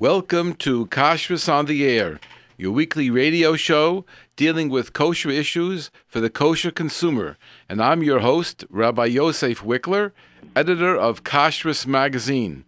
[0.00, 2.20] Welcome to Kashrus on the Air,
[2.56, 7.36] your weekly radio show dealing with kosher issues for the kosher consumer.
[7.68, 10.12] And I'm your host, Rabbi Yosef Wikler,
[10.56, 12.64] editor of Kashrus Magazine.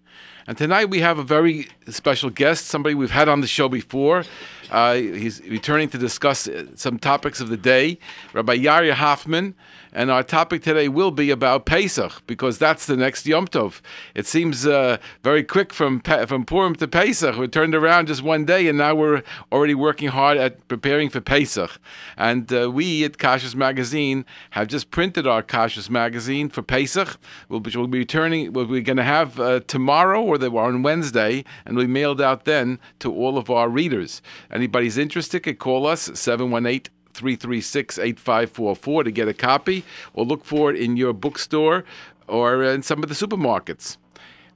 [0.47, 4.25] And tonight we have a very special guest, somebody we've had on the show before.
[4.73, 7.99] Uh, he's returning to discuss uh, some topics of the day,
[8.33, 9.55] Rabbi Yair Hoffman.
[9.95, 13.83] And our topic today will be about Pesach because that's the next Yom Tov.
[14.15, 17.37] It seems uh, very quick from from Purim to Pesach.
[17.37, 21.21] We turned around just one day, and now we're already working hard at preparing for
[21.21, 21.79] Pesach.
[22.17, 27.77] And uh, we at Kashrus Magazine have just printed our Kashrus Magazine for Pesach, which
[27.77, 28.55] we'll be returning.
[28.55, 33.13] We're going to have uh, tomorrow or on Wednesday, and we mailed out then to
[33.13, 34.23] all of our readers.
[34.63, 39.85] Anybody's interested could call us 718- 336 8544 to get a copy
[40.15, 41.85] or look for it in your bookstore
[42.29, 43.97] or in some of the supermarkets.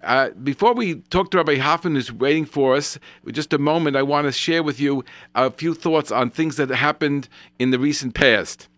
[0.02, 2.98] Uh, before we talk to Rabbi Hoffman, who's waiting for us,
[3.33, 6.70] just a moment, I want to share with you a few thoughts on things that
[6.70, 8.69] happened in the recent past.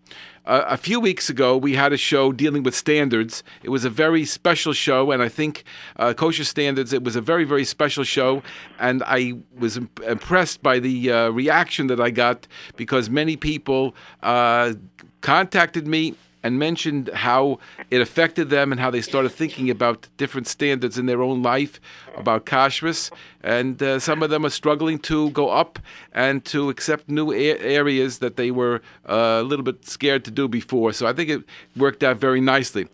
[0.50, 3.42] A few weeks ago, we had a show dealing with standards.
[3.62, 5.62] It was a very special show, and I think
[5.98, 6.94] uh, kosher standards.
[6.94, 8.42] It was a very, very special show,
[8.78, 13.94] and I was imp- impressed by the uh, reaction that I got because many people
[14.22, 14.72] uh,
[15.20, 16.14] contacted me
[16.48, 17.58] and mentioned how
[17.90, 21.78] it affected them and how they started thinking about different standards in their own life
[22.16, 23.10] about kashrus.
[23.42, 25.78] And uh, some of them are struggling to go up
[26.12, 30.30] and to accept new a- areas that they were uh, a little bit scared to
[30.30, 30.94] do before.
[30.94, 31.42] So I think it
[31.76, 32.88] worked out very nicely.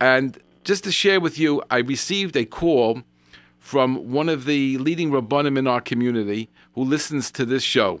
[0.00, 3.02] And just to share with you, I received a call
[3.58, 8.00] from one of the leading rabbanim in our community who listens to this show.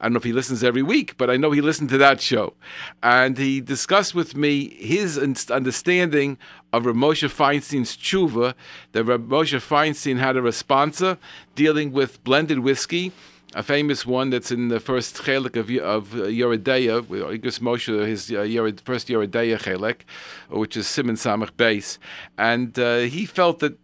[0.00, 2.20] I don't know if he listens every week, but I know he listened to that
[2.20, 2.54] show.
[3.02, 5.18] And he discussed with me his
[5.50, 6.38] understanding
[6.72, 8.54] of Rav Moshe Feinstein's tshuva,
[8.92, 11.18] that Rav Moshe Feinstein had a responsa
[11.54, 13.12] dealing with blended whiskey,
[13.54, 18.82] a famous one that's in the first chelik of, of Yoredeya, Igros Moshe, his uh,
[18.84, 20.00] first Yoredeya chelik,
[20.48, 21.98] which is Simon Samach base.
[22.36, 23.78] And uh, he felt that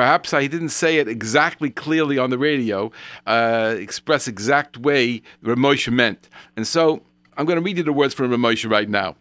[0.00, 2.90] Perhaps I didn't say it exactly clearly on the radio,
[3.26, 6.30] uh, express exact way Ramosha meant.
[6.56, 7.02] And so
[7.36, 9.16] I'm going to read you the words from Ramosha right now.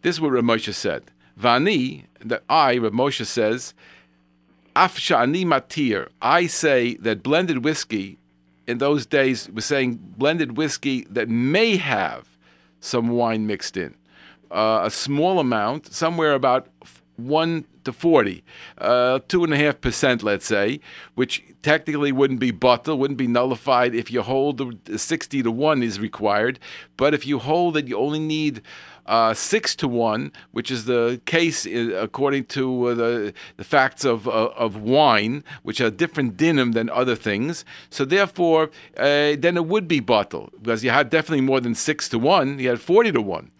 [0.00, 1.02] This is what Ramosha said.
[1.38, 3.74] Vani, that I, Ramosha says,
[4.74, 8.16] Afsha ani matir, I say that blended whiskey
[8.66, 12.26] in those days was saying blended whiskey that may have
[12.80, 13.94] some wine mixed in.
[14.50, 16.68] Uh, a small amount, somewhere about
[17.26, 18.44] 1 to 40,
[18.78, 20.80] uh, 2.5%, let's say,
[21.14, 25.82] which technically wouldn't be batel, wouldn't be nullified if you hold the 60 to 1
[25.82, 26.58] is required.
[26.96, 28.62] But if you hold that you only need
[29.06, 34.04] uh, six to one, which is the case uh, according to uh, the, the facts
[34.04, 37.64] of, uh, of wine, which are different dinim than other things.
[37.90, 42.08] So therefore, uh, then it would be batel because you had definitely more than six
[42.10, 42.60] to one.
[42.60, 43.50] You had forty to one.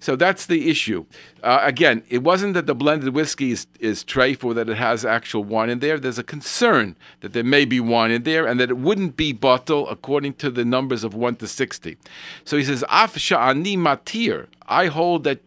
[0.00, 1.06] So that's the issue.
[1.42, 5.04] Uh, again, it wasn't that the blended whiskey is, is treif or that it has
[5.04, 5.98] actual wine in there.
[5.98, 9.32] There's a concern that there may be wine in there and that it wouldn't be
[9.32, 11.96] batel according to the numbers of 1 to 60.
[12.44, 14.46] So he says, Af sha'ani matir.
[14.66, 15.40] I hold that,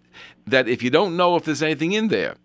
[0.48, 2.36] that if you don't know if there's anything in there,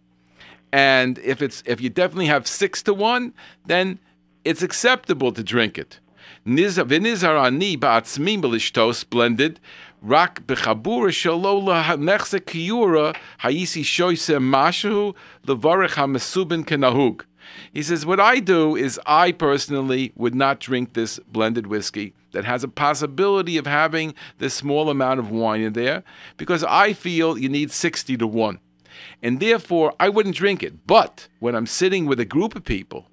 [0.75, 3.33] and if it's if you definitely have six to one,
[3.65, 4.01] then
[4.45, 6.01] it's acceptable to drink it.
[9.11, 9.61] Blended
[17.73, 22.45] He says, What I do is I personally would not drink this blended whiskey that
[22.45, 26.03] has a possibility of having this small amount of wine in there
[26.37, 28.59] because I feel you need 60 to 1.
[29.23, 30.87] And therefore, I wouldn't drink it.
[30.87, 33.07] But when I'm sitting with a group of people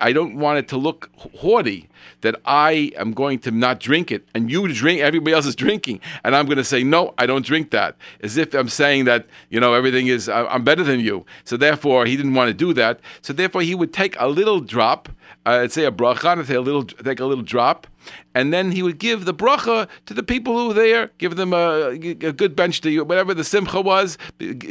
[0.00, 1.88] I don't want it to look haughty
[2.20, 6.00] that I am going to not drink it and you drink, everybody else is drinking,
[6.22, 7.96] and I'm going to say, no, I don't drink that.
[8.22, 11.24] As if I'm saying that, you know, everything is, I'm better than you.
[11.44, 13.00] So therefore, he didn't want to do that.
[13.22, 15.08] So therefore, he would take a little drop,
[15.46, 17.86] uh, say a bracha, and say a little, take a little drop,
[18.34, 21.52] and then he would give the bracha to the people who were there, give them
[21.52, 24.18] a, a good bench to you, whatever the simcha was,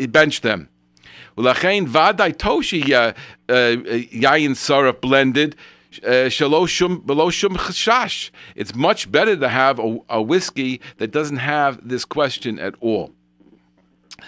[0.09, 0.69] bench them.
[1.37, 5.55] Ulachain vaday toshi yayin saraf blended.
[6.03, 8.31] Uh, chashash.
[8.55, 13.13] It's much better to have a, a whiskey that doesn't have this question at all.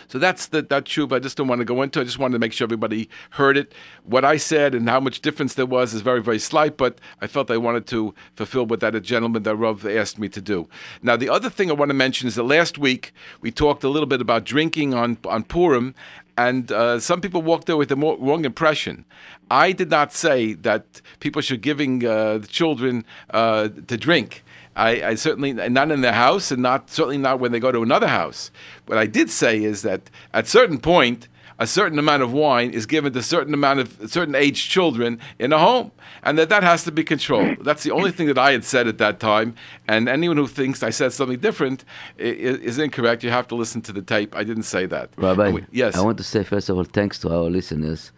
[0.07, 2.01] So that's the, that shuv I just don't want to go into.
[2.01, 3.73] I just wanted to make sure everybody heard it.
[4.03, 7.27] What I said and how much difference there was is very, very slight, but I
[7.27, 10.67] felt I wanted to fulfill what that gentleman that Rav asked me to do.
[11.01, 13.89] Now, the other thing I want to mention is that last week we talked a
[13.89, 15.95] little bit about drinking on, on Purim,
[16.37, 19.05] and uh, some people walked there with the more, wrong impression.
[19.49, 24.43] I did not say that people should giving uh, the children uh, to drink.
[24.75, 27.81] I, I, certainly not in their house, and not certainly not when they go to
[27.81, 28.51] another house.
[28.87, 31.29] What I did say is that at certain point,
[31.59, 35.53] a certain amount of wine is given to certain amount of certain age children in
[35.53, 35.91] a home,
[36.23, 37.63] and that that has to be controlled.
[37.63, 39.55] That's the only thing that I had said at that time.
[39.87, 41.85] And anyone who thinks I said something different
[42.17, 43.23] is, is incorrect.
[43.23, 44.35] You have to listen to the tape.
[44.35, 45.09] I didn't say that.
[45.17, 45.95] Rabbi, we, yes.
[45.95, 48.11] I want to say first of all thanks to our listeners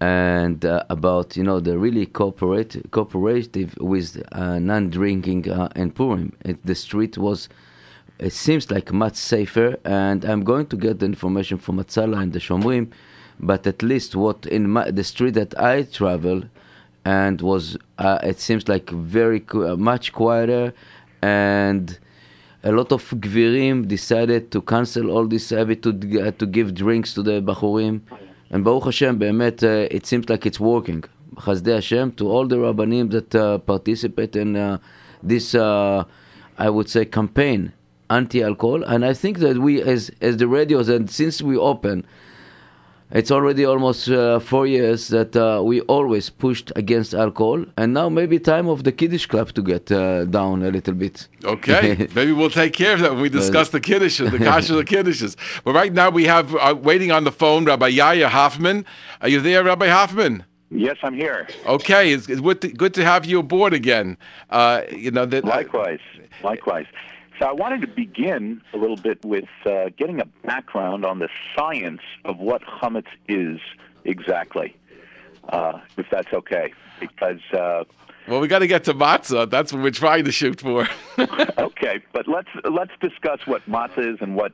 [0.00, 6.36] and uh, about you know the really cooperate cooperative with uh, non-drinking uh, and Purim.
[6.44, 7.48] It, the street was
[8.18, 9.76] it seems like much safer.
[9.84, 12.90] And I'm going to get the information from Hatzalah and the Shomrim,
[13.40, 16.42] but at least what in my, the street that I travel
[17.04, 20.72] and was, uh, it seems like very uh, much quieter
[21.20, 21.98] and
[22.62, 25.90] a lot of gvirim decided to cancel all this habit to,
[26.20, 28.00] uh, to give drinks to the Bachurim.
[28.50, 31.04] And Baruch Hashem, באמת, uh, it seems like it's working.
[31.36, 34.78] חסדי Hashem, to all the rabbanim that uh, participate in uh,
[35.22, 36.04] this, uh,
[36.56, 37.72] I would say, campaign
[38.10, 42.04] anti-alcohol, and I think that we, as as the radios, and since we open,
[43.10, 48.08] it's already almost uh, four years that uh, we always pushed against alcohol, and now
[48.08, 51.28] maybe time of the Kiddush club to get uh, down a little bit.
[51.44, 54.84] Okay, maybe we'll take care of that when we discuss the Kiddush, the Kasha the
[54.84, 55.36] Kiddushes.
[55.64, 58.84] But right now we have uh, waiting on the phone Rabbi Yair Hoffman.
[59.20, 60.44] Are you there, Rabbi Hoffman?
[60.70, 61.46] Yes, I'm here.
[61.66, 64.16] Okay, it's, it's good, to, good to have you aboard again.
[64.50, 65.44] Uh, you know that.
[65.44, 66.00] Likewise,
[66.42, 66.86] likewise.
[67.38, 71.28] So I wanted to begin a little bit with uh, getting a background on the
[71.56, 73.58] science of what chametz is
[74.04, 74.76] exactly,
[75.48, 77.40] uh, if that's okay, because.
[77.52, 77.84] Uh,
[78.28, 79.50] well, we got to get to matzah.
[79.50, 80.88] That's what we're trying to shoot for.
[81.58, 84.52] okay, but let's let's discuss what matzah is and what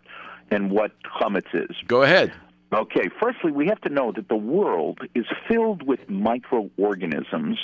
[0.51, 1.77] and what chametz is.
[1.87, 2.33] Go ahead.
[2.73, 7.59] Okay, firstly, we have to know that the world is filled with microorganisms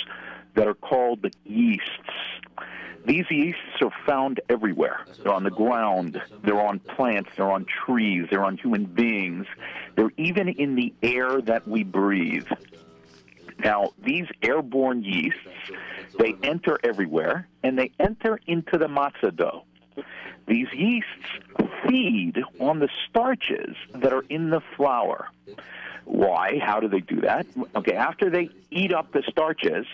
[0.55, 1.87] that are called yeasts.
[3.07, 5.05] These yeasts are found everywhere.
[5.23, 9.45] They're on the ground, they're on plants, they're on trees, they're on human beings,
[9.95, 12.47] they're even in the air that we breathe.
[13.59, 15.39] Now, these airborne yeasts,
[16.19, 19.63] they enter everywhere, and they enter into the matzah dough.
[20.45, 21.07] These yeasts
[21.87, 25.29] feed on the starches that are in the flour.
[26.03, 26.59] Why?
[26.61, 27.47] How do they do that?
[27.73, 29.85] Okay, after they eat up the starches,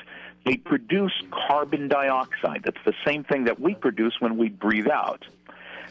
[0.46, 2.62] they produce carbon dioxide.
[2.64, 5.26] That's the same thing that we produce when we breathe out.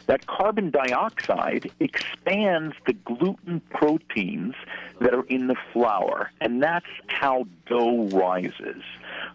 [0.05, 4.53] That carbon dioxide expands the gluten proteins
[4.99, 8.83] that are in the flour, and that's how dough rises.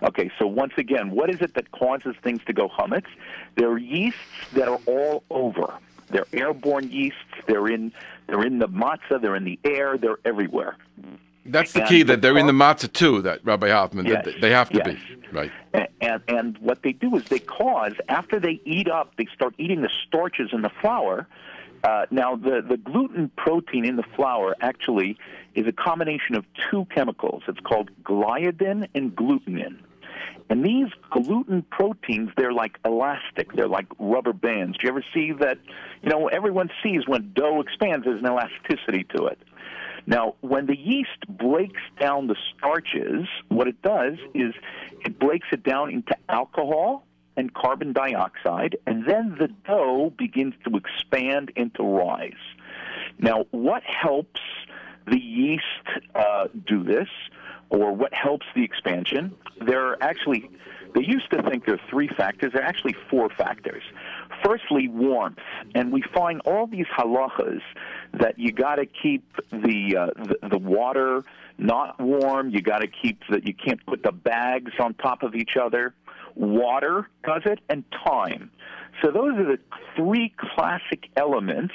[0.02, 3.06] Okay, so once again, what is it that causes things to go chametz?
[3.56, 4.20] There are yeasts
[4.52, 5.72] that are all over.
[6.08, 7.18] They're airborne yeasts.
[7.46, 7.92] They're in
[8.26, 9.20] they're in the matzah.
[9.22, 9.96] They're in the air.
[9.96, 10.76] They're everywhere.
[11.48, 13.22] That's the and key that they're in the matzah too.
[13.22, 14.86] That Rabbi Hoffman, yes, they have to yes.
[14.86, 15.50] be right.
[15.72, 19.54] And, and and what they do is they cause after they eat up, they start
[19.58, 21.26] eating the starches in the flour.
[21.84, 25.16] Uh, now the the gluten protein in the flour actually
[25.54, 27.42] is a combination of two chemicals.
[27.48, 29.78] It's called gliadin and glutenin.
[30.50, 33.52] And these gluten proteins, they're like elastic.
[33.52, 34.78] They're like rubber bands.
[34.78, 35.58] Do you ever see that?
[36.02, 39.38] You know, everyone sees when dough expands, there's an elasticity to it.
[40.06, 44.54] Now, when the yeast breaks down the starches, what it does is
[45.04, 47.04] it breaks it down into alcohol
[47.36, 52.32] and carbon dioxide, and then the dough begins to expand into rise.
[53.18, 54.40] Now, what helps
[55.06, 55.64] the yeast
[56.14, 57.08] uh, do this,
[57.70, 59.34] or what helps the expansion?
[59.60, 60.50] There are actually,
[60.94, 62.52] they used to think there are three factors.
[62.52, 63.82] There are actually four factors.
[64.44, 65.38] Firstly, warmth,
[65.74, 67.60] and we find all these halachas
[68.14, 71.24] that you got to keep the, uh, the the water
[71.58, 72.50] not warm.
[72.50, 73.46] You got to keep that.
[73.46, 75.94] You can't put the bags on top of each other.
[76.34, 78.50] Water does it, and time.
[79.02, 79.58] So those are the
[79.96, 81.74] three classic elements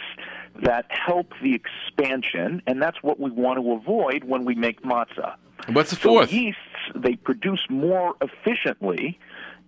[0.62, 5.36] that help the expansion, and that's what we want to avoid when we make matzah.
[5.72, 6.30] What's the fourth?
[6.30, 6.60] So yeasts
[6.96, 9.20] they produce more efficiently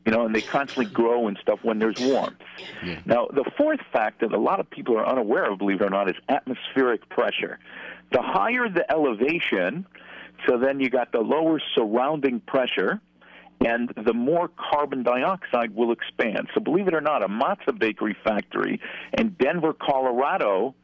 [0.05, 2.37] you know, and they constantly grow and stuff when there's warmth.
[2.83, 2.99] Yeah.
[3.05, 5.89] Now, the fourth factor that a lot of people are unaware of, believe it or
[5.89, 7.57] not, is atmospheric pressure.
[8.11, 9.87] The higher the elevation,
[10.47, 13.01] so then you got the lower surrounding pressure,
[13.65, 16.49] and the more carbon dioxide will expand.
[16.53, 18.79] So, believe it or not, a matzah bakery factory
[19.17, 20.75] in Denver, Colorado,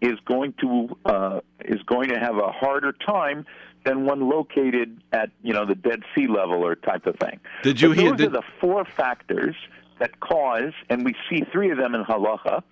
[0.00, 3.44] is going to uh, is going to have a harder time
[3.88, 7.40] than one located at you know the Dead Sea level or type of thing.
[7.62, 8.10] Did you but hear?
[8.10, 8.28] Those did...
[8.28, 9.56] are the four factors
[9.98, 12.62] that cause, and we see three of them in halacha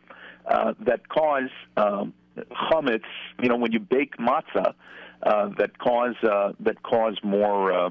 [0.46, 2.12] uh, that cause um,
[2.70, 3.02] chametz,
[3.42, 4.75] you know, when you bake matzah,
[5.23, 7.90] uh, that cause uh, that cause more uh,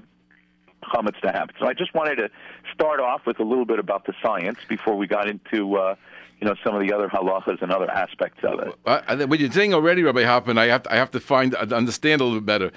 [0.83, 1.55] chametz to happen.
[1.59, 2.29] So I just wanted to
[2.73, 5.75] start off with a little bit about the science before we got into.
[5.75, 5.95] Uh,
[6.41, 8.73] you know some of the other halachas and other aspects of it.
[8.85, 12.19] Uh, what you're saying already, Rabbi Hoffman, I have to, I have to find understand
[12.19, 12.71] a little bit better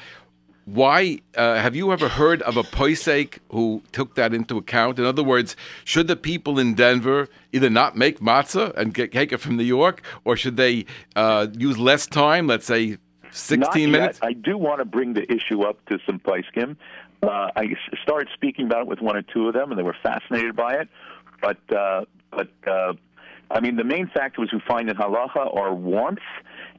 [0.74, 4.98] why uh, have you ever heard of a poisek who took that into account?
[4.98, 9.32] In other words, should the people in Denver either not make matzah and get, take
[9.32, 10.84] it from New York, or should they
[11.16, 12.46] uh, use less time?
[12.46, 12.98] Let's say
[13.30, 14.18] sixteen minutes.
[14.22, 16.76] I do want to bring the issue up to some poskim.
[17.22, 19.96] Uh, I started speaking about it with one or two of them, and they were
[20.02, 20.88] fascinated by it.
[21.40, 22.92] But uh, but uh,
[23.50, 26.18] I mean, the main factors we find in halacha are warmth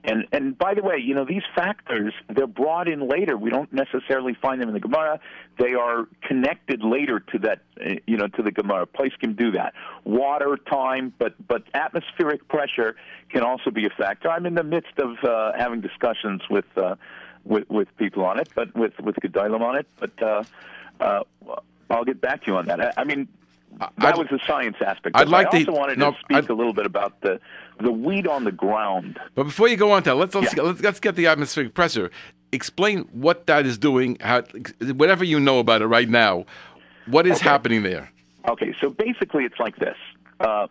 [0.04, 3.38] and and by the way, you know these factors they're brought in later.
[3.38, 5.20] We don't necessarily find them in the Gemara.
[5.58, 7.60] They are connected later to that,
[8.08, 8.86] you know, to the Gemara.
[8.86, 9.74] Place can do that.
[10.06, 12.96] Water, time, but but atmospheric pressure
[13.30, 14.30] can also be a factor.
[14.30, 16.96] I'm in the midst of uh, having discussions with uh,
[17.44, 19.88] with with people on it, but with with Gedolim on it.
[20.00, 20.44] But uh,
[21.02, 21.24] uh,
[21.90, 22.80] I'll get back to you on that.
[22.80, 23.28] I, I mean,
[23.80, 25.16] that I'd, was the science aspect.
[25.16, 27.40] I'd like I also to, wanted no, to speak I'd, a little bit about the
[27.80, 29.20] the wheat on the ground.
[29.36, 30.64] But before you go on to that, let's let's, yeah.
[30.64, 32.12] let's, let's get the atmospheric pressure.
[32.52, 34.18] Explain what that is doing.
[34.20, 34.42] How,
[34.96, 36.46] whatever you know about it right now,
[37.06, 37.50] what is okay.
[37.50, 38.12] happening there?
[38.48, 39.98] Okay, so basically, it's like this.
[40.40, 40.68] Uh,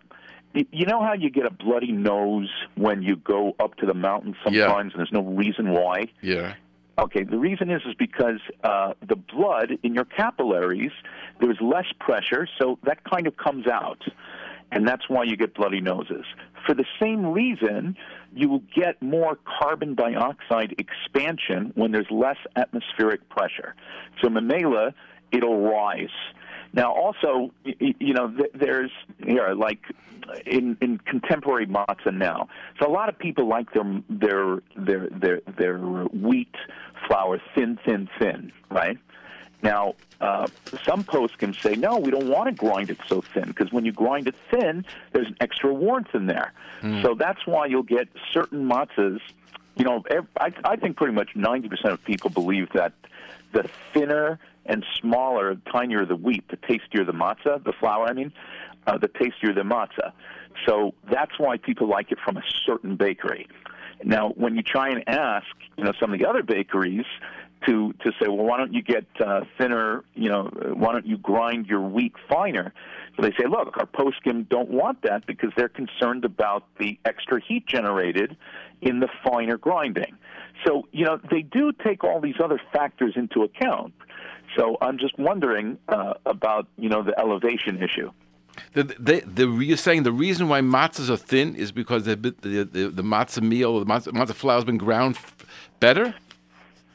[0.54, 4.34] you know how you get a bloody nose when you go up to the mountain
[4.42, 4.78] sometimes, yeah.
[4.80, 6.08] and there's no reason why.
[6.20, 6.54] Yeah.
[6.98, 10.90] Okay, the reason is is because uh, the blood in your capillaries
[11.40, 14.02] there's less pressure, so that kind of comes out,
[14.72, 16.24] and that's why you get bloody noses.
[16.66, 17.96] For the same reason,
[18.34, 23.76] you will get more carbon dioxide expansion when there's less atmospheric pressure.
[24.20, 24.92] So mamela,
[25.30, 26.08] it'll rise.
[26.72, 28.90] Now, also, you know, there's
[29.24, 29.80] here like
[30.46, 32.48] in in contemporary matzah now.
[32.78, 36.54] So a lot of people like their their their their their wheat
[37.06, 38.98] flour thin, thin, thin, right?
[39.62, 40.46] Now, uh,
[40.84, 43.92] some poskim say, no, we don't want to grind it so thin because when you
[43.92, 46.52] grind it thin, there's an extra warmth in there.
[46.80, 47.02] Mm.
[47.02, 49.20] So that's why you'll get certain matzahs.
[49.76, 50.04] You know,
[50.40, 52.92] I, I think pretty much 90% of people believe that
[53.52, 58.32] the thinner and smaller, tinier the wheat, the tastier the matzah, the flour, I mean,
[58.86, 60.12] uh, the tastier the matzah.
[60.66, 63.48] So that's why people like it from a certain bakery.
[64.04, 65.46] Now, when you try and ask,
[65.76, 67.06] you know, some of the other bakeries
[67.66, 70.04] to to say, well, why don't you get uh, thinner?
[70.14, 70.44] You know,
[70.74, 72.72] why don't you grind your wheat finer?
[73.16, 77.40] So they say, look, our poskim don't want that because they're concerned about the extra
[77.40, 78.36] heat generated
[78.80, 80.16] in the finer grinding.
[80.64, 83.94] So you know, they do take all these other factors into account.
[84.58, 88.10] So I'm just wondering uh, about you know the elevation issue.
[88.72, 92.64] The, the, the, you're saying the reason why matzahs are thin is because the, the,
[92.64, 95.46] the, the matzah meal, the matzah, matzah flour has been ground f-
[95.78, 96.12] better?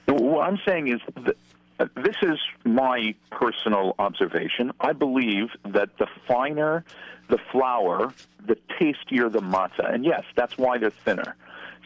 [0.07, 1.37] What I'm saying is that
[1.79, 4.73] uh, this is my personal observation.
[4.81, 6.83] I believe that the finer
[7.29, 8.13] the flour,
[8.45, 9.93] the tastier the matzah.
[9.93, 11.35] And yes, that's why they're thinner.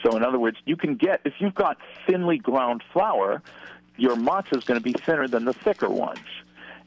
[0.03, 3.41] So, in other words, you can get, if you've got thinly ground flour,
[3.97, 6.19] your matzah is going to be thinner than the thicker ones.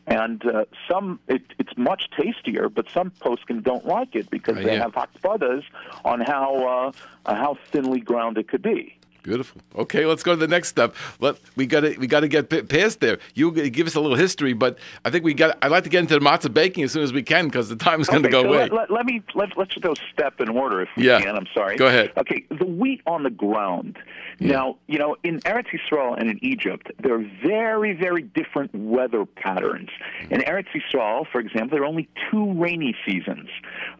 [0.06, 4.62] And uh, some, it, it's much tastier, but some poskim don't like it because uh,
[4.62, 4.82] they yeah.
[4.82, 5.62] have hakpadas
[6.04, 6.94] on how
[7.26, 8.96] uh, how thinly ground it could be.
[9.22, 9.60] Beautiful.
[9.76, 10.94] Okay, let's go to the next step.
[11.20, 13.18] Let we got to we got to get past there.
[13.34, 15.58] You give us a little history, but I think we got.
[15.62, 17.76] I'd like to get into the matzah baking as soon as we can because the
[17.76, 18.58] time is okay, going to go so away.
[18.60, 21.20] Let, let, let, me let, let's go step in order if we yeah.
[21.20, 21.36] can.
[21.36, 21.76] I'm sorry.
[21.76, 22.12] Go ahead.
[22.16, 23.98] Okay, the wheat on the ground.
[24.38, 24.52] Yeah.
[24.52, 29.26] Now, you know, in Eretz Yisrael and in Egypt, there are very, very different weather
[29.26, 29.90] patterns.
[30.30, 33.50] In Eretz Yisrael, for example, there are only two rainy seasons.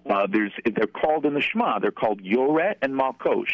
[0.08, 1.78] Uh, there's they're called in the Shema.
[1.78, 3.52] They're called Yoret and Malkosh.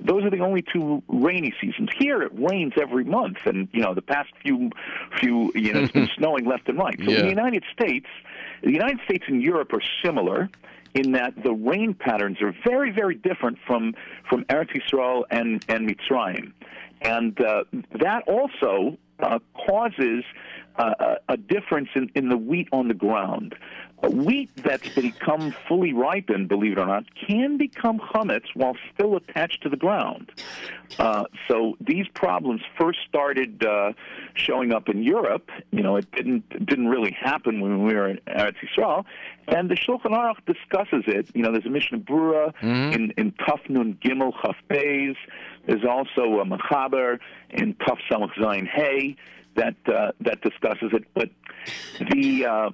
[0.00, 1.90] Those are the only two rainy seasons.
[1.98, 4.70] Here it rains every month, and you know the past few
[5.18, 6.98] few you know it's been snowing left and right.
[6.98, 7.18] So yeah.
[7.18, 8.06] in the United States,
[8.62, 10.48] the United States and Europe are similar
[10.94, 13.94] in that the rain patterns are very very different from
[14.28, 16.52] from Eretz Yisrael and and Mitzrayim,
[17.02, 17.64] and uh,
[18.00, 20.24] that also uh, causes
[20.78, 23.54] uh, a difference in, in the wheat on the ground.
[24.02, 29.16] A wheat that's become fully ripened, believe it or not, can become chametz while still
[29.16, 30.30] attached to the ground.
[30.98, 33.92] Uh, so these problems first started uh,
[34.34, 35.50] showing up in Europe.
[35.70, 39.04] You know, it didn't it didn't really happen when we were in Eretz Yisrael.
[39.48, 41.30] And the Shulchan Aruch discusses it.
[41.34, 42.92] You know, there's a Mishnah Brura mm-hmm.
[42.92, 45.16] in in Taf Nun Gimel Chaf Beis.
[45.66, 47.18] There's also a Mechaber
[47.50, 49.16] in Taf Samach Zayin Hey
[49.56, 51.04] that uh, that discusses it.
[51.14, 51.30] But
[52.10, 52.70] the uh,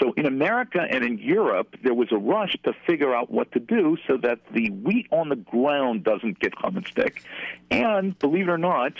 [0.00, 3.60] so in America and in Europe, there was a rush to figure out what to
[3.60, 7.22] do so that the wheat on the ground doesn't get chametzdik.
[7.70, 8.92] And believe it or not,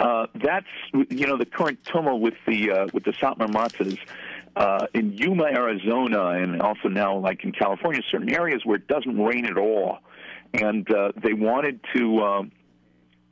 [0.00, 3.98] uh, that's you know the current tumult with the uh, with the Satmar matzahs.
[4.54, 9.18] Uh, in Yuma, Arizona, and also now like in California, certain areas where it doesn't
[9.18, 10.00] rain at all,
[10.52, 12.42] and uh, they wanted to uh,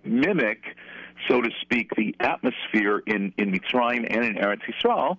[0.03, 0.63] mimic
[1.29, 5.17] so to speak, the atmosphere in, in Mitzrayim and in Eretz Yisrael.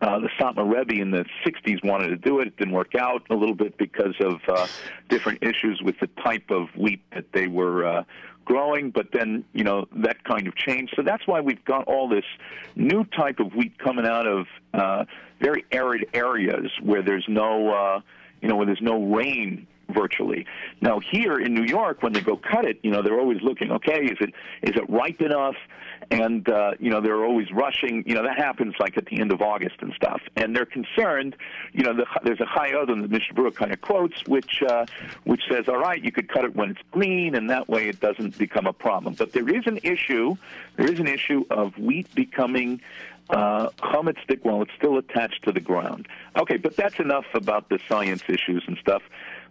[0.00, 2.48] Uh, the Satmar Rebbe in the 60s wanted to do it.
[2.48, 4.66] It didn't work out a little bit because of uh,
[5.08, 8.02] different issues with the type of wheat that they were uh,
[8.44, 10.94] growing, but then, you know, that kind of changed.
[10.96, 12.24] So that's why we've got all this
[12.74, 15.04] new type of wheat coming out of uh,
[15.40, 18.00] very arid areas where there's no, uh,
[18.40, 20.46] you know, where there's no rain virtually.
[20.80, 23.70] Now here in New York, when they go cut it, you know they're always looking.
[23.72, 25.56] Okay, is it is it ripe enough?
[26.10, 28.02] And uh, you know they're always rushing.
[28.06, 30.20] You know that happens like at the end of August and stuff.
[30.36, 31.36] And they're concerned.
[31.72, 34.86] You know the, there's a Chayei Adam that Mishnah Berurah kind of quotes, which uh,
[35.24, 38.00] which says, all right, you could cut it when it's green, and that way it
[38.00, 39.14] doesn't become a problem.
[39.14, 40.36] But there is an issue.
[40.76, 42.80] There is an issue of wheat becoming
[43.30, 43.68] uh,
[44.24, 46.08] stick while it's still attached to the ground.
[46.36, 49.02] Okay, but that's enough about the science issues and stuff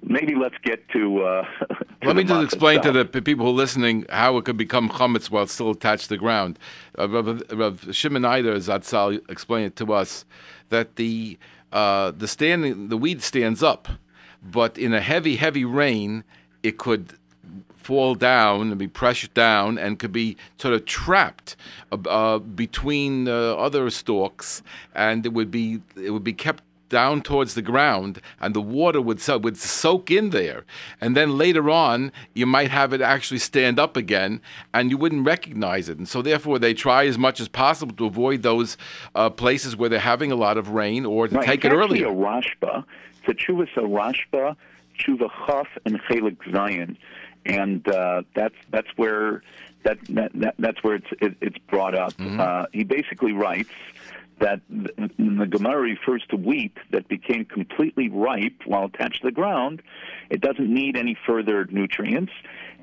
[0.03, 1.23] maybe let's get to.
[1.23, 1.45] Uh,
[2.01, 2.95] to Let me just explain itself.
[2.95, 6.03] to the people who are listening how it could become chametz while it's still attached
[6.03, 6.57] to the ground.
[6.97, 10.25] Uh, Rav, Rav Shimon Eider Zatzal explained it to us
[10.69, 11.37] that the
[11.71, 13.87] uh, the standing the weed stands up,
[14.43, 16.23] but in a heavy heavy rain
[16.63, 17.13] it could
[17.91, 21.57] fall down and be pressured down and could be sort of trapped
[21.91, 24.63] uh, uh between uh, other stalks
[24.95, 29.01] and it would be it would be kept down towards the ground, and the water
[29.01, 30.65] would so, would soak in there,
[31.00, 34.41] and then later on you might have it actually stand up again,
[34.74, 35.98] and you wouldn't recognize it.
[35.98, 38.77] And so therefore they try as much as possible to avoid those
[39.15, 41.45] uh, places where they're having a lot of rain or to right.
[41.45, 42.07] take it earlier.
[42.07, 42.83] a rashba.
[43.27, 44.55] A tshuva a rashba,
[45.00, 46.98] tshuva chaf, and chelik zayin,
[47.45, 49.43] and uh, that's that's where
[49.83, 52.13] that, that, that that's where it's it, it's brought up.
[52.13, 52.39] Mm-hmm.
[52.39, 53.69] Uh, he basically writes
[54.39, 59.83] that the Gemara refers to wheat that became completely ripe while attached to the ground.
[60.31, 62.31] It doesn't need any further nutrients.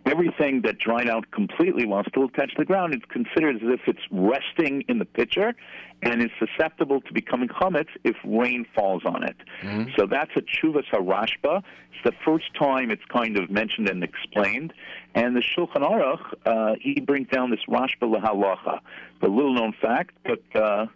[0.07, 3.81] Everything that dried out completely while still attached to the ground is considered as if
[3.87, 5.55] it's resting in the pitcher
[6.03, 9.37] and is susceptible to becoming chametz if rain falls on it.
[9.63, 9.91] Mm-hmm.
[9.97, 11.63] So that's a chuvas harashba.
[11.93, 14.73] It's the first time it's kind of mentioned and explained.
[15.15, 18.81] And the Shulchan Aruch, uh, he brings down this rashba lahalacha,
[19.21, 20.87] the little known fact, but uh,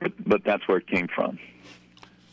[0.00, 1.38] but, but that's where it came from.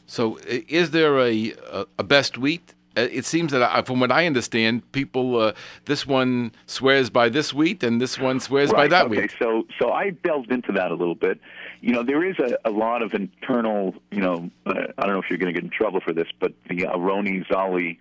[0.07, 1.53] So, is there a
[1.99, 2.73] a best wheat?
[2.99, 5.53] Uh, it seems that, uh, from what I understand, people uh,
[5.85, 9.21] this one swears by this wheat, and this one swears right, by that okay.
[9.21, 9.31] wheat.
[9.39, 11.39] So, so I delved into that a little bit.
[11.81, 13.95] You know, there is a, a lot of internal.
[14.11, 16.27] You know, uh, I don't know if you're going to get in trouble for this,
[16.39, 17.97] but the Aroni Zali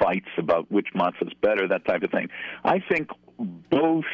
[0.00, 2.28] fights about which matzah is better, that type of thing.
[2.64, 3.10] I think
[3.70, 4.04] both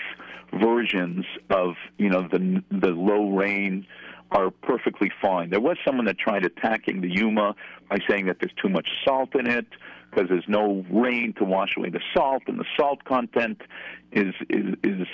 [0.53, 3.87] versions of you know the the low rain
[4.33, 5.51] are perfectly fine.
[5.51, 7.55] There was someone that tried attacking the Yuma
[7.89, 9.67] by saying that there's too much salt in it
[10.17, 13.61] because there's no rain to wash away the salt, and the salt content
[14.13, 15.07] is is is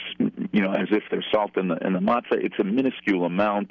[0.52, 2.42] you know as if there's salt in the in the matzah.
[2.42, 3.70] It's a minuscule amount.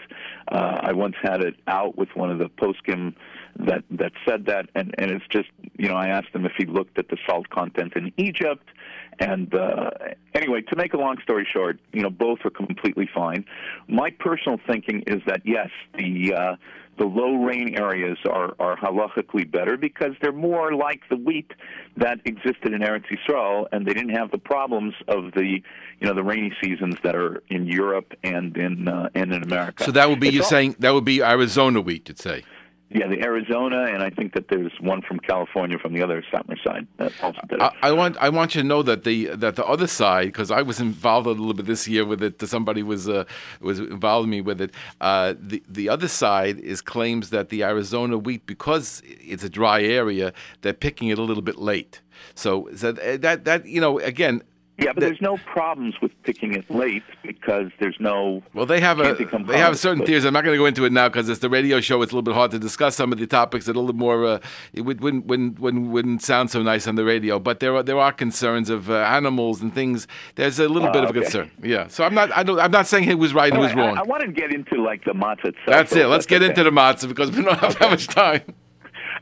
[0.52, 3.14] Uh, I once had it out with one of the poskim
[3.60, 6.66] that that said that, and and it's just you know I asked him if he
[6.66, 8.68] looked at the salt content in Egypt
[9.20, 9.92] and uh,
[10.34, 13.46] anyway, to make a long story short, you know, both are completely fine.
[13.88, 16.56] My personal thinking is that yes, the uh,
[17.02, 21.52] the low rain areas are, are halachically better because they're more like the wheat
[21.98, 25.64] that existed in Eretz Yisrael, and they didn't have the problems of the
[26.00, 29.84] you know the rainy seasons that are in Europe and in uh, and in America.
[29.84, 32.44] So that would be you saying that would be Arizona wheat, you'd say.
[32.94, 36.62] Yeah, the Arizona, and I think that there's one from California from the other Satmar
[36.62, 36.88] side.
[37.62, 40.52] I, I, want I want you to know that the that the other side, because
[40.52, 42.42] I was involved a little bit this year with it.
[42.42, 43.24] Somebody was uh,
[43.62, 44.74] was involved me with it.
[45.00, 49.82] Uh, the the other side is claims that the Arizona wheat, because it's a dry
[49.82, 52.02] area, they're picking it a little bit late.
[52.36, 54.42] So, so that that you know again
[54.78, 58.42] yeah, but there's no problems with picking it late because there's no.
[58.54, 59.14] Well, they have a
[59.46, 60.26] they have certain theories.
[60.26, 62.02] I'm not going to go into it now because it's the radio show.
[62.02, 63.66] It's a little bit hard to discuss some of the topics.
[63.66, 64.26] That a little more.
[64.26, 64.40] Uh,
[64.74, 67.38] it would, wouldn't, wouldn't wouldn't wouldn't sound so nice on the radio.
[67.38, 70.08] But there are there are concerns of uh, animals and things.
[70.36, 71.22] There's a little bit of a okay.
[71.22, 71.52] concern.
[71.62, 71.88] Yeah.
[71.88, 73.98] So I'm not I don't I'm not saying he was right and he was wrong.
[73.98, 75.68] I, I, want to get into like the matzah itself.
[75.68, 76.08] That's it.
[76.08, 76.50] Let's get okay.
[76.50, 78.42] into the matzah because we don't have that much time.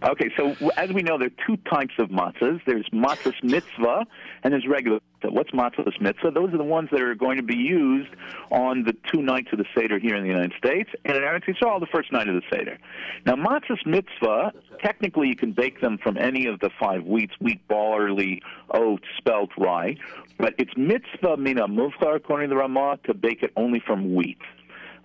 [0.01, 2.61] Okay, so as we know, there are two types of matzahs.
[2.65, 4.05] There's matzahs mitzvah
[4.43, 4.99] and there's regular.
[5.23, 6.31] What's matzahs mitzvah?
[6.31, 8.09] Those are the ones that are going to be used
[8.49, 11.43] on the two nights of the Seder here in the United States, and in Eretz
[11.43, 12.77] Yisrael, the first night of the Seder.
[13.25, 17.67] Now, matzahs mitzvah, technically you can bake them from any of the five wheats, wheat,
[17.67, 19.97] barley, oat, spelt, rye,
[20.37, 24.39] but it's mitzvah mina muvchar, according to the Ramah, to bake it only from wheat.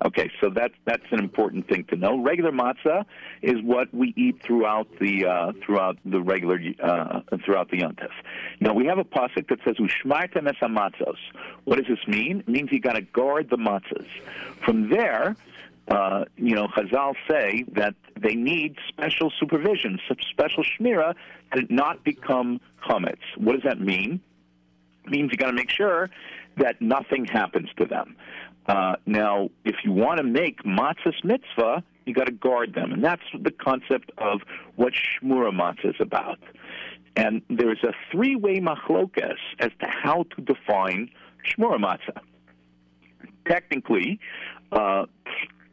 [0.05, 2.23] Okay, so that's that's an important thing to know.
[2.23, 3.07] Regular matzah
[3.41, 8.11] is what we eat throughout the uh, throughout the regular uh, throughout the yontif.
[8.61, 11.17] Now we have a pasuk that says ushmartem es matzos.
[11.65, 12.41] What does this mean?
[12.41, 14.07] It means you got to guard the matzahs.
[14.65, 15.37] From there.
[15.87, 21.15] Uh, you know, Chazal say that they need special supervision, special shmira,
[21.55, 23.19] to not become chametz.
[23.37, 24.23] What does that mean?
[25.05, 26.09] It means you got to make sure
[26.57, 28.17] that nothing happens to them.
[28.67, 33.05] Uh, now, if you want to make matzahs mitzvah, you got to guard them, and
[33.05, 34.41] that's the concept of
[34.77, 36.39] what shmura matzah is about.
[37.17, 41.11] And there's a three-way machlokas as to how to define
[41.47, 42.21] shmura matzah.
[43.47, 44.19] Technically,
[44.73, 45.07] uh,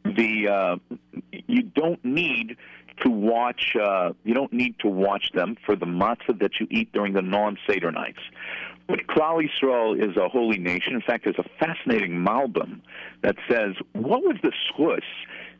[0.03, 0.97] the uh,
[1.47, 2.57] you don't need
[3.01, 3.75] to watch.
[3.81, 7.21] Uh, you don't need to watch them for the matzah that you eat during the
[7.21, 8.19] non-seder nights.
[8.87, 10.93] But Klal Yisrael is a holy nation.
[10.93, 12.81] In fact, there's a fascinating Malbim
[13.21, 15.03] that says, "What was the schus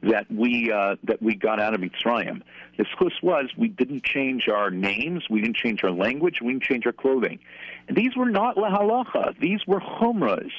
[0.04, 2.42] that we uh, that we got out of Mitzrayim?"
[2.78, 6.64] The schus was we didn't change our names, we didn't change our language, we didn't
[6.64, 7.40] change our clothing.
[7.88, 10.52] And these were not lahalacha; these were chumras.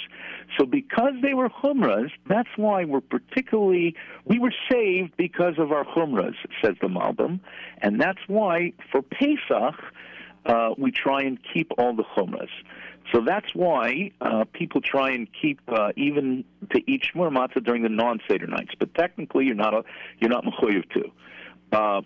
[0.58, 5.84] So because they were chumras, that's why we're particularly we were saved because of our
[5.84, 7.40] chumras, says the Malbim,
[7.78, 9.74] and that's why for Pesach
[10.46, 12.48] uh, we try and keep all the chumras.
[13.12, 17.82] So that's why uh, people try and keep uh, even to eat shmur matzah during
[17.82, 18.74] the non-seder nights.
[18.78, 19.84] But technically, you're not a,
[20.20, 21.76] you're not mechuyev to.
[21.76, 22.02] Uh,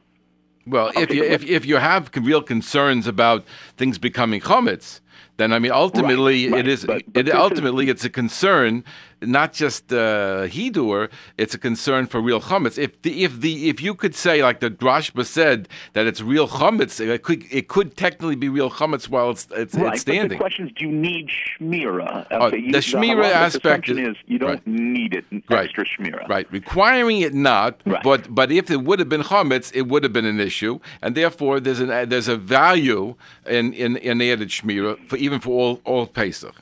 [0.66, 3.44] well, if you if, if you have real concerns about
[3.76, 5.00] things becoming chametz,
[5.36, 6.60] then I mean ultimately right, right.
[6.60, 8.82] it is but, but it, ultimately is, it's a concern
[9.20, 12.78] not just uh, hidur, it's a concern for real chametz.
[12.78, 16.48] If the if the if you could say like the Drashba said that it's real
[16.48, 20.28] chametz, it could it could technically be real chametz while it's it's, right, it's standing.
[20.28, 22.26] But the question is, do you need shmira?
[22.30, 24.66] Oh, okay, the shmira aspect is, is, you don't right.
[24.66, 26.28] need it extra shmira.
[26.28, 30.12] Right, requiring it not, but but if it would have been chametz, it would have
[30.12, 33.14] been an issue, and therefore there's an there's a value
[33.46, 36.54] in in, in added shmira for even for all all Pesach.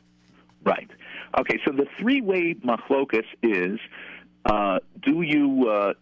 [0.65, 0.89] Right.
[1.39, 3.81] Okay, so the three-way machlokus is:
[4.45, 5.95] uh, do you uh,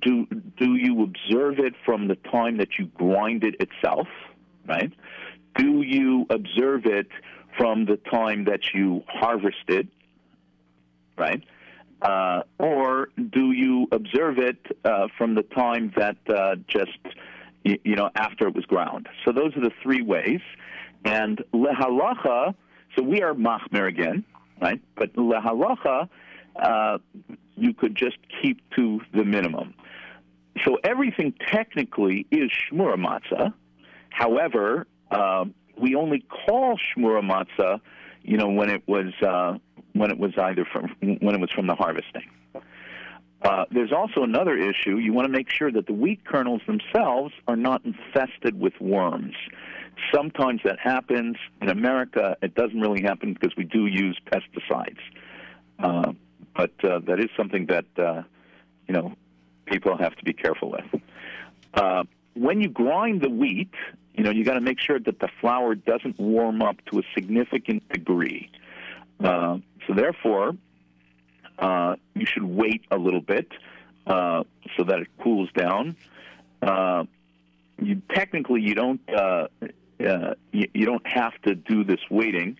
[0.00, 4.08] do do you observe it from the time that you grind it itself,
[4.66, 4.92] right?
[5.56, 7.08] Do you observe it
[7.58, 9.88] from the time that you harvest it,
[11.18, 11.42] right?
[12.00, 16.98] Uh, or do you observe it uh, from the time that uh, just
[17.64, 19.08] you, you know after it was ground?
[19.26, 20.40] So those are the three ways.
[21.04, 22.54] And lehalacha,
[22.96, 24.24] so we are machmer again,
[24.60, 24.80] right?
[24.96, 26.08] But lehalacha,
[26.56, 26.98] uh,
[27.56, 29.74] you could just keep to the minimum.
[30.64, 33.52] So everything technically is shmura matzah.
[34.10, 35.44] However, uh,
[35.80, 37.80] we only call shmura matzah,
[38.22, 39.58] you know, when it was uh,
[39.92, 42.28] when it was either from when it was from the harvesting.
[43.42, 44.96] Uh, there's also another issue.
[44.98, 49.34] You want to make sure that the wheat kernels themselves are not infested with worms.
[50.14, 51.36] Sometimes that happens.
[51.60, 54.98] In America, it doesn't really happen because we do use pesticides.
[55.78, 56.12] Uh,
[56.56, 58.22] but uh, that is something that uh,
[58.86, 59.14] you know
[59.66, 61.02] people have to be careful with.
[61.74, 63.72] Uh, when you grind the wheat,
[64.14, 67.02] you know you got to make sure that the flour doesn't warm up to a
[67.14, 68.50] significant degree.
[69.22, 70.56] Uh, so therefore,
[71.58, 73.48] uh, you should wait a little bit
[74.06, 74.42] uh,
[74.76, 75.96] so that it cools down.
[76.62, 77.04] Uh,
[77.82, 79.46] you technically you don't uh,
[80.06, 82.56] uh, you, you, don't have to do this waiting,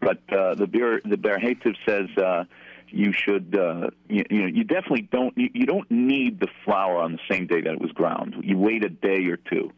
[0.00, 2.44] but uh, the Be'er the Heitev says uh,
[2.88, 6.96] you should uh, you, you, know you definitely don't you, you, don't knead the flour
[6.98, 8.36] on the same day that it was ground.
[8.42, 9.70] You wait a day or two,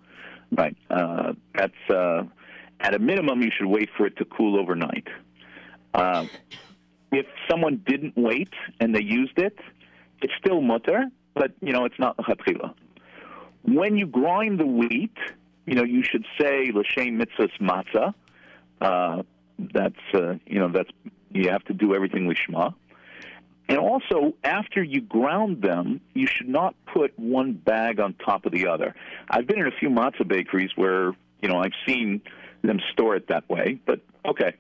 [0.53, 0.77] right?
[0.91, 2.25] Uh, that's uh,
[2.81, 5.07] at a minimum you should wait for it to cool overnight.
[7.13, 9.59] if someone didn't wait and they used it,
[10.21, 12.75] it's still mutter, but you know it's not chatchila.
[13.63, 15.17] When you grind the wheat
[15.67, 18.15] you know, you should say l'shem mitzvahs matzah.
[18.81, 19.23] Uh,
[19.59, 20.91] that's uh, you know that's
[21.33, 22.75] you have to do everything lishma.
[23.67, 28.53] And also, after you ground them, you should not put one bag on top of
[28.53, 28.95] the other.
[29.31, 32.21] I've been in a few matzah bakeries where you know I've seen
[32.63, 34.55] them store it that way, but okay.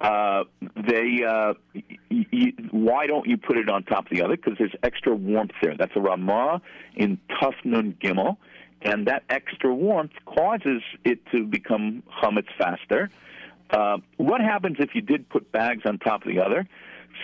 [0.00, 0.44] Uh,
[0.76, 4.36] they uh, y- y- why don't you put it on top of the other?
[4.36, 5.74] Because there's extra warmth there.
[5.76, 6.62] That's a Ramah
[6.94, 8.36] in Taf Nun Gimel,
[8.82, 13.10] and that extra warmth causes it to become chametz faster.
[13.70, 16.66] Uh, what happens if you did put bags on top of the other?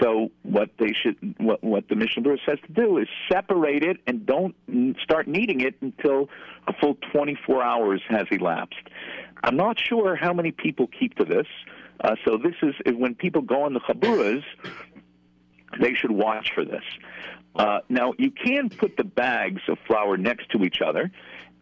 [0.00, 3.98] So what they should, what what the Mishnah Berurah says to do is separate it
[4.06, 4.54] and don't
[5.02, 6.28] start kneading it until
[6.66, 8.88] a full 24 hours has elapsed.
[9.44, 11.46] I'm not sure how many people keep to this.
[12.00, 14.42] Uh, so this is when people go on the chaburas,
[15.80, 16.82] they should watch for this.
[17.54, 21.10] Uh, now you can put the bags of flour next to each other,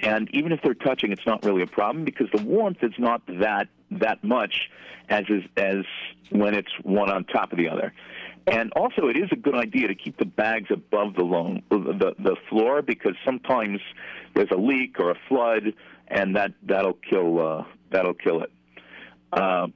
[0.01, 3.23] and even if they're touching, it's not really a problem because the warmth is not
[3.27, 4.71] that that much
[5.09, 5.85] as is, as
[6.31, 7.93] when it's one on top of the other.
[8.47, 12.15] And also, it is a good idea to keep the bags above the, loan, the
[12.19, 13.81] the floor because sometimes
[14.35, 15.75] there's a leak or a flood,
[16.09, 18.51] and that that'll kill uh, that'll kill it.
[19.33, 19.69] Uh,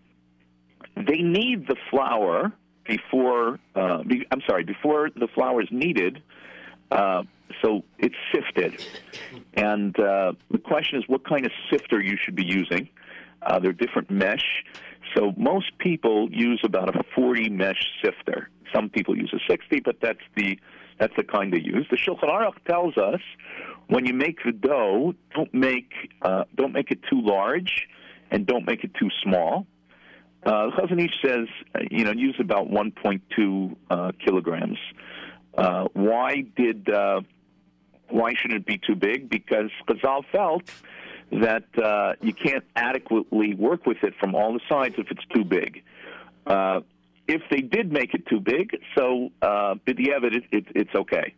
[0.97, 2.53] they knead the flour
[2.87, 3.59] before.
[3.75, 6.23] Uh, be, I'm sorry, before the flour is kneaded.
[6.91, 7.23] Uh,
[7.63, 8.85] so it's sifted,
[9.55, 12.89] and uh, the question is what kind of sifter you should be using.
[13.43, 14.65] Uh, they're different mesh.
[15.15, 18.51] So most people use about a 40 mesh sifter.
[18.75, 20.59] Some people use a 60, but that's the
[20.99, 21.87] that's the kind they use.
[21.91, 23.21] The Shulchan Aruch tells us
[23.89, 27.89] when you make the dough, don't make uh, don't make it too large,
[28.31, 29.67] and don't make it too small.
[30.47, 30.71] Uh,
[31.25, 34.79] says, uh, you know, use about 1.2 uh, kilograms.
[35.59, 37.21] Uh, why did uh,
[38.11, 39.29] why should it be too big?
[39.29, 40.71] Because Chazal felt
[41.33, 45.45] that uh, you can't adequately work with it from all the sides if it's too
[45.45, 45.83] big.
[46.47, 46.81] Uh,
[47.27, 51.35] if they did make it too big, so uh, b'diavad, it, it, it's okay.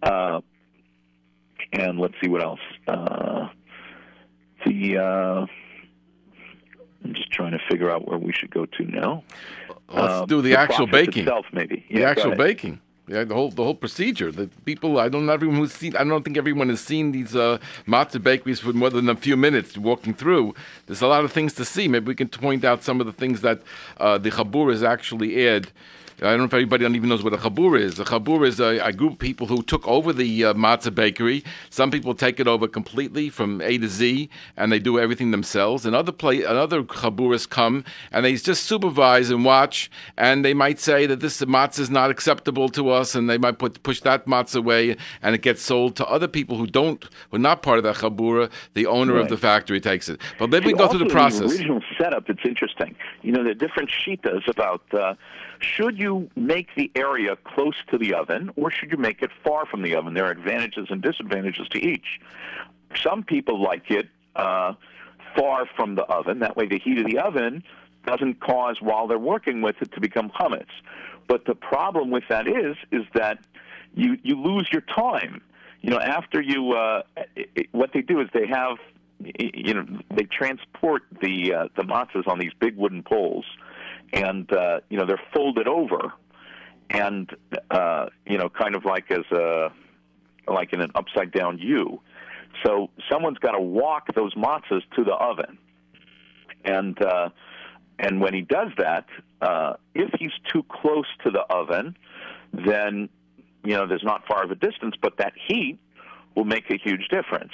[0.00, 0.40] Uh,
[1.72, 2.60] and let's see what else.
[2.86, 3.48] Uh,
[4.64, 5.46] the uh,
[7.04, 9.22] I'm just trying to figure out where we should go to now.
[9.88, 11.84] Let's uh, do the, the actual baking itself, maybe.
[11.90, 12.80] The actual baking.
[13.08, 14.30] Yeah, the whole the whole procedure.
[14.30, 15.96] The people, I don't know everyone who's seen.
[15.96, 19.34] I don't think everyone has seen these uh, matzah bakeries for more than a few
[19.34, 20.54] minutes walking through.
[20.86, 21.88] There's a lot of things to see.
[21.88, 23.62] Maybe we can point out some of the things that
[23.96, 25.70] uh, the chabur is actually add
[26.20, 28.00] I don't know if everybody even knows what a chabur is.
[28.00, 31.44] A chabur is a, a, group of people who took over the uh, matzah bakery.
[31.70, 35.86] Some people take it over completely from A to Z, and they do everything themselves.
[35.86, 40.80] And other play, other chaburas come and they just supervise and watch, and they might
[40.80, 44.26] say that this matzah is not acceptable to us, and they might put push that
[44.26, 47.78] matzah away, and it gets sold to other people who don't, who are not part
[47.78, 48.50] of that chabura.
[48.74, 49.22] The owner right.
[49.22, 50.20] of the factory takes it.
[50.36, 51.52] But then we go through the process.
[51.52, 52.96] The original setup, it's interesting.
[53.22, 54.82] You know, the different shitas about.
[54.92, 55.14] Uh,
[55.60, 59.66] should you make the area close to the oven or should you make it far
[59.66, 60.14] from the oven?
[60.14, 62.20] There are advantages and disadvantages to each.
[62.96, 64.74] Some people like it uh,
[65.36, 66.38] far from the oven.
[66.40, 67.62] That way, the heat of the oven
[68.06, 70.66] doesn't cause, while they're working with it, to become chametz.
[71.26, 73.38] But the problem with that is, is that
[73.94, 75.42] you you lose your time.
[75.82, 77.02] You know, after you, uh,
[77.36, 78.78] it, what they do is they have,
[79.20, 83.44] you know, they transport the uh, the matzahs on these big wooden poles
[84.12, 86.12] and uh, you know they're folded over,
[86.90, 87.30] and
[87.70, 89.70] uh, you know kind of like as a
[90.46, 92.00] like in an upside down U.
[92.64, 95.58] So someone's got to walk those matzahs to the oven,
[96.64, 97.30] and uh,
[97.98, 99.06] and when he does that,
[99.42, 101.96] uh, if he's too close to the oven,
[102.52, 103.08] then
[103.64, 105.78] you know there's not far of a distance, but that heat
[106.34, 107.52] will make a huge difference.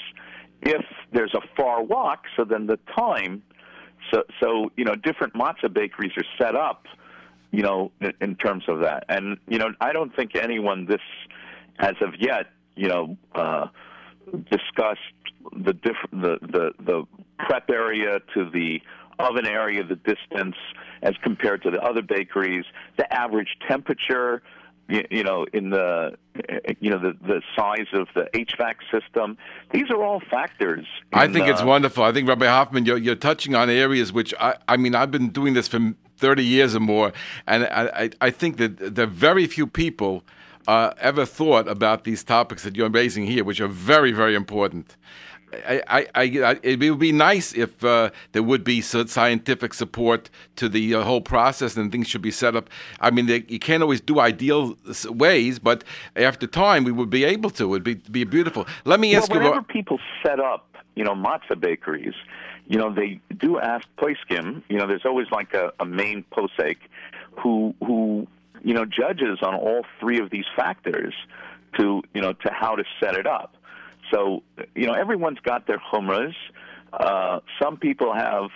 [0.62, 3.42] If there's a far walk, so then the time
[4.12, 6.86] so, so you know, different matzah bakeries are set up,
[7.50, 9.04] you know, in, in terms of that.
[9.08, 11.00] And you know, I don't think anyone this,
[11.78, 13.66] as of yet, you know, uh,
[14.50, 15.00] discussed
[15.52, 17.04] the diff- the the the
[17.38, 18.80] prep area to the
[19.18, 20.56] oven area, the distance
[21.02, 22.64] as compared to the other bakeries,
[22.96, 24.42] the average temperature
[24.88, 26.16] you, know, in the
[26.80, 29.36] you know the the size of the HVAC system.
[29.72, 30.86] These are all factors.
[31.12, 32.04] In, I think it's uh, wonderful.
[32.04, 35.28] I think Rabbi Hoffman, you're you're touching on areas which I I mean I've been
[35.28, 37.12] doing this for 30 years or more,
[37.46, 40.24] and I I, I think that there are very few people.
[40.66, 44.96] Uh, ever thought about these topics that you're raising here, which are very, very important.
[45.88, 50.68] I, I, I, it would be nice if uh, there would be scientific support to
[50.68, 52.70] the uh, whole process and things should be set up.
[53.00, 55.84] I mean, they, you can't always do ideal ways, but
[56.16, 57.64] after time, we would be able to.
[57.64, 58.66] It would be, be beautiful.
[58.84, 59.44] Let me ask well, you.
[59.48, 62.14] Whenever people set up, you know, matzah bakeries,
[62.66, 64.62] you know, they do ask poskim.
[64.68, 66.76] You know, there's always like a, a main posek
[67.36, 68.26] who who
[68.62, 71.14] you know judges on all three of these factors
[71.78, 73.56] to you know to how to set it up.
[74.14, 74.42] So,
[74.74, 76.34] you know, everyone's got their chumras.
[76.92, 78.50] Uh, some people have.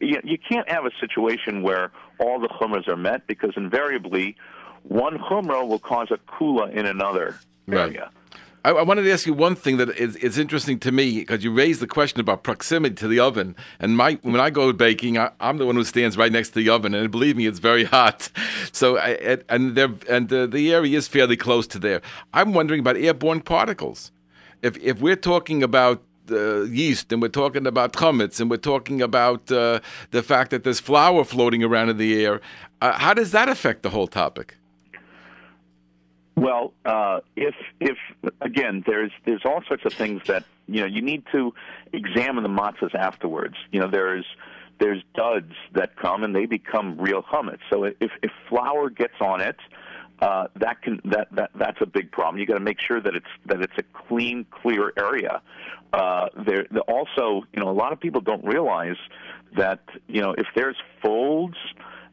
[0.00, 4.36] You, you can't have a situation where all the chumras are met because invariably,
[4.84, 7.36] one chumrah will cause a kula in another
[7.70, 8.10] area.
[8.64, 11.42] I, I, wanted to ask you one thing that is, is interesting to me because
[11.42, 13.56] you raised the question about proximity to the oven.
[13.80, 16.54] And my when I go baking, I, am the one who stands right next to
[16.54, 18.30] the oven, and believe me, it's very hot.
[18.70, 22.02] So I, and there and the, the area is fairly close to there.
[22.32, 24.12] I'm wondering about airborne particles.
[24.62, 29.02] If if we're talking about uh, yeast, and we're talking about chametz, and we're talking
[29.02, 29.80] about uh,
[30.12, 32.40] the fact that there's flour floating around in the air.
[32.80, 34.56] Uh, how does that affect the whole topic?
[36.36, 37.98] Well, uh, if if
[38.40, 41.52] again, there's there's all sorts of things that you know you need to
[41.92, 43.56] examine the matzahs afterwards.
[43.70, 44.24] You know, there's
[44.78, 47.60] there's duds that come and they become real chametz.
[47.70, 49.56] So if if flour gets on it,
[50.22, 52.38] uh, that can that, that that's a big problem.
[52.38, 55.42] You got to make sure that it's that it's a clean, clear area.
[55.92, 58.96] Uh, there also, you know, a lot of people don't realize
[59.56, 61.56] that you know if there's folds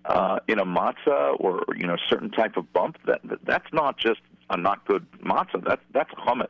[0.05, 3.95] uh, in a matzah or you know certain type of bump, that, that that's not
[3.99, 5.63] just a not good matzah.
[5.63, 6.47] That's that's chametz.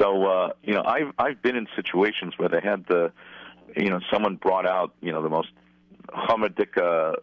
[0.00, 3.10] So uh, you know, I've I've been in situations where they had the,
[3.76, 5.48] you know, someone brought out you know the most
[6.12, 7.14] Hamadika,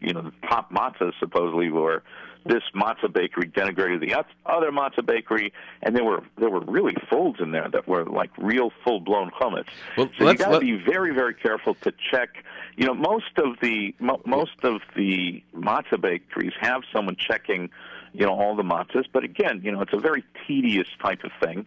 [0.00, 2.02] you know, the top matzahs supposedly were
[2.44, 4.14] this matzah bakery denigrated the
[4.46, 5.52] other matzah bakery,
[5.82, 9.30] and there were there were really folds in there that were like real full blown
[9.30, 9.66] chametz.
[9.96, 10.60] Well, so you got to let...
[10.62, 12.44] be very very careful to check.
[12.76, 17.70] You know, most of the mo- most of the matzah bakeries have someone checking
[18.14, 19.04] you know all the matzahs.
[19.12, 21.66] But again, you know it's a very tedious type of thing.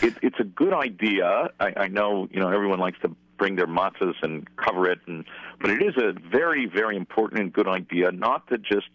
[0.00, 1.50] It, it's a good idea.
[1.60, 5.24] I, I know you know everyone likes to bring their matzahs and cover it, and
[5.60, 8.88] but it is a very very important and good idea not to just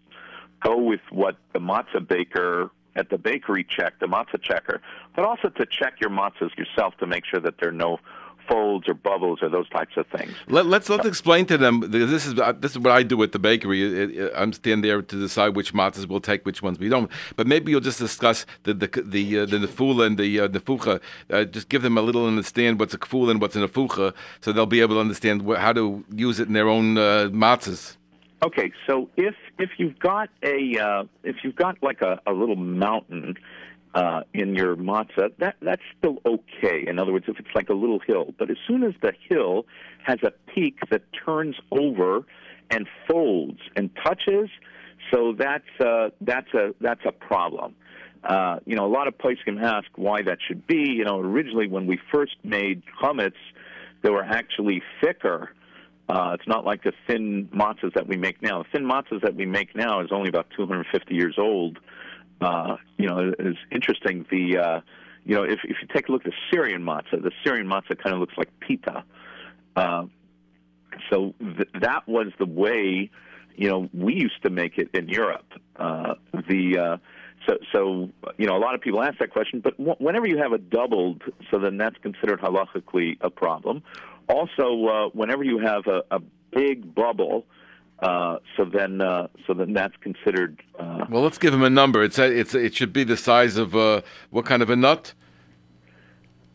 [0.64, 4.82] go with what the matzah baker at the bakery check, the matzah checker,
[5.18, 8.00] but also to check your matzahs yourself to make sure that there are no
[8.48, 10.34] folds or bubbles or those types of things.
[10.48, 11.82] Let, us let's, let's explain to them.
[11.88, 14.32] This is uh, this is what I do at the bakery.
[14.34, 17.12] I'm standing there to decide which matzahs we'll take, which ones we don't.
[17.36, 21.02] But maybe you'll just discuss the the the uh, the nefula and the uh, nefucha.
[21.30, 24.52] Uh, just give them a little understand what's a kfula and what's a nefucha, so
[24.52, 27.98] they'll be able to understand wh- how to use it in their own uh, matzahs.
[28.44, 32.56] Okay, so if if you've got a uh, if you've got like a, a little
[32.56, 33.36] mountain
[33.98, 36.86] uh, in your matzah, that that's still okay.
[36.86, 39.66] In other words, if it's like a little hill, but as soon as the hill
[40.04, 42.22] has a peak that turns over
[42.70, 44.50] and folds and touches,
[45.12, 47.76] so that's uh, that's a that's a problem.
[48.24, 50.92] Uh, you know, a lot of can ask why that should be.
[50.98, 53.34] You know, originally when we first made chametz,
[54.04, 55.50] they were actually thicker
[56.10, 58.64] uh, it's not like the thin matzahs that we make now.
[58.64, 61.80] The thin matzahs that we make now is only about 250 years old.
[62.42, 64.26] Uh, you know, it's interesting.
[64.30, 64.82] The uh,
[65.26, 68.02] you know, if if you take a look at the Syrian matzah, the Syrian matzah
[68.02, 69.04] kind of looks like pita.
[69.76, 70.06] Uh,
[71.10, 73.10] so th- that was the way,
[73.56, 75.46] you know, we used to make it in Europe.
[75.76, 76.16] Uh,
[76.48, 76.98] the uh,
[77.48, 80.54] so, so you know, a lot of people ask that question, but whenever you have
[80.54, 83.84] a doubled, so then that's considered halachically a problem.
[84.28, 86.20] Also, uh, whenever you have a, a
[86.52, 87.46] big bubble,
[88.00, 90.62] uh, so then, uh, so then that's considered.
[90.80, 92.04] Uh, well, let's give him a number.
[92.04, 95.14] It's a, it's it should be the size of uh, what kind of a nut?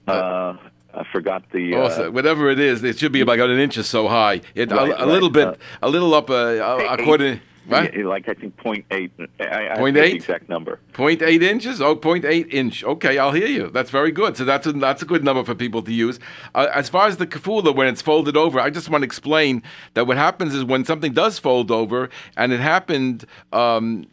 [0.06, 0.56] Uh,
[0.94, 1.74] I forgot the.
[1.74, 4.40] Oh, so whatever it is, it should be about an inch or so high.
[4.54, 5.08] It, right, a, a right.
[5.08, 7.40] little bit, a little up, according.
[7.66, 7.96] What?
[7.96, 9.12] Like I think point eight.
[9.38, 10.16] I, point eight.
[10.16, 10.80] exact number.
[10.92, 11.80] Point eight inches.
[11.80, 12.82] Oh, point eight inch.
[12.82, 13.70] Okay, I'll hear you.
[13.70, 14.36] That's very good.
[14.36, 16.18] So that's a, that's a good number for people to use.
[16.54, 19.62] Uh, as far as the kafula, when it's folded over, I just want to explain
[19.94, 23.26] that what happens is when something does fold over, and it happened.
[23.52, 24.06] Um,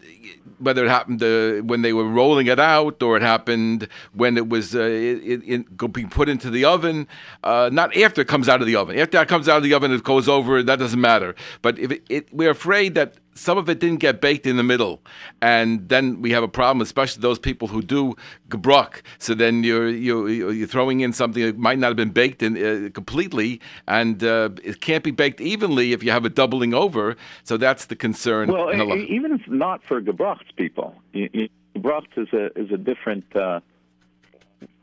[0.59, 4.49] whether it happened uh, when they were rolling it out or it happened when it
[4.49, 7.07] was uh, it, it, being put into the oven,
[7.43, 8.99] uh, not after it comes out of the oven.
[8.99, 10.61] After it comes out of the oven, it goes over.
[10.61, 11.35] That doesn't matter.
[11.61, 15.01] But if it, we're afraid that some of it didn't get baked in the middle,
[15.41, 18.15] and then we have a problem, especially those people who do
[18.49, 19.01] gebrok.
[19.17, 22.57] So then you're you're, you're throwing in something that might not have been baked in
[22.57, 27.15] uh, completely, and uh, it can't be baked evenly if you have a doubling over.
[27.43, 28.51] So that's the concern.
[28.51, 33.61] Well, even if not for gebrochts people, gebrochts is a is a different uh,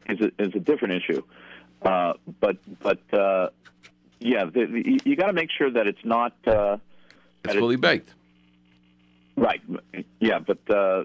[0.08, 1.22] is a is a different issue.
[1.82, 3.50] Uh, but but uh,
[4.18, 6.32] yeah, the, the, you got to make sure that it's not.
[6.46, 6.78] Uh,
[7.44, 8.14] it's fully baked.
[9.36, 9.60] Right.
[10.20, 11.04] Yeah, but uh,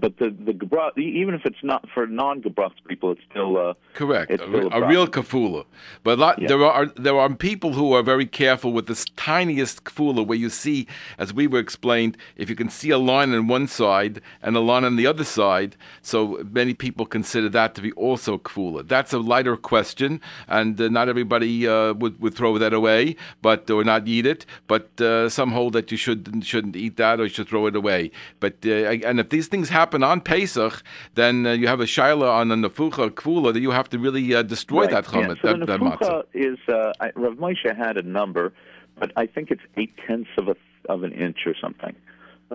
[0.00, 3.74] but the the gebrach, even if it's not for non gebrach people, it's still uh,
[3.94, 4.30] correct.
[4.30, 5.64] It's still a, a, real kafula,
[6.02, 6.48] but lot, yeah.
[6.48, 10.50] there are there are people who are very careful with this tiniest kafula, where you
[10.50, 10.86] see,
[11.18, 14.60] as we were explained, if you can see a line on one side and a
[14.60, 15.76] line on the other side.
[16.02, 18.86] So many people consider that to be also kafula.
[18.86, 23.70] That's a lighter question, and uh, not everybody uh, would would throw that away, but
[23.70, 24.46] or not eat it.
[24.66, 27.76] But uh, some hold that you should shouldn't eat that or you should throw it
[27.76, 28.10] away.
[28.40, 30.82] But uh, and if these things happen happen on Pesach,
[31.14, 34.34] then uh, you have a shaila on the nefucha kvula that you have to really
[34.34, 35.34] uh, destroy Right, that yeah.
[35.42, 38.52] So that, the nefucha is uh, I, Rav Moshe had a number,
[39.00, 40.56] but I think it's eight tenths of a
[40.88, 41.94] of an inch or something,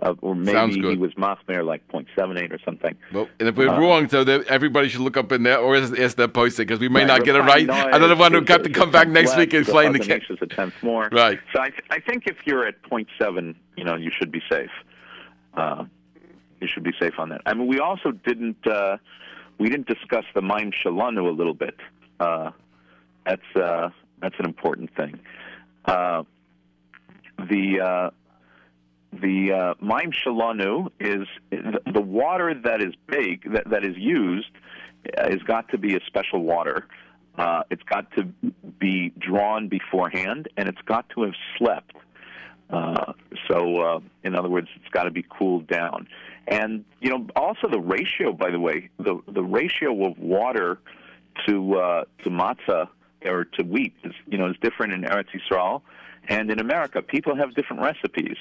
[0.02, 2.96] uh, or maybe he was machmir like 0.78 or something.
[3.14, 5.76] Well, and if we're Uh, wrong, so that everybody should look up in there or
[5.76, 7.70] ask, that post because we may Right, not get it right.
[7.70, 10.24] Another who is- got to come back next less, week and explain the case.
[10.30, 11.10] Is a tenth more.
[11.12, 11.40] Right.
[11.54, 14.72] So I, I think if you're at 0.7, you know, you should be safe.
[15.54, 15.86] Uh,
[16.66, 17.42] you should be safe on that.
[17.46, 18.98] I mean, we also didn't uh,
[19.60, 21.76] we didn't discuss the Maim Shalanu a little bit.
[22.20, 22.52] Uh,
[23.26, 23.90] that's uh,
[24.20, 25.20] that's an important thing.
[25.86, 26.24] Uh,
[27.38, 28.10] the uh,
[29.14, 34.50] the uh, Maim Shalanu is the, water that is baked that, that is used
[35.18, 36.88] uh, has got to be a special water.
[37.38, 38.24] Uh, it's got to
[38.80, 41.94] be drawn beforehand, and it's got to have slept.
[42.70, 43.14] Uh,
[43.48, 46.08] so, uh, in other words, it's got to be cooled down.
[46.48, 48.32] And you know, also the ratio.
[48.34, 50.80] By the way, the the ratio of water
[51.48, 52.88] to uh, to matzah
[53.26, 55.82] or to wheat is you know is different in Eretz Yisrael
[56.28, 57.02] and in America.
[57.02, 58.38] People have different recipes,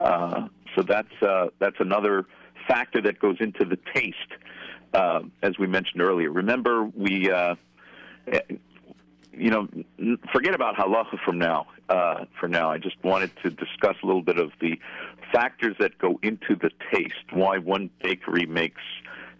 [0.00, 2.26] uh, so that's uh, that's another
[2.68, 4.16] factor that goes into the taste,
[4.94, 6.30] uh, as we mentioned earlier.
[6.30, 7.30] Remember, we.
[7.30, 7.54] Uh,
[9.38, 9.68] you know,
[10.32, 11.66] forget about halacha from now.
[11.88, 14.78] Uh, for now, I just wanted to discuss a little bit of the
[15.32, 17.32] factors that go into the taste.
[17.32, 18.82] Why one bakery makes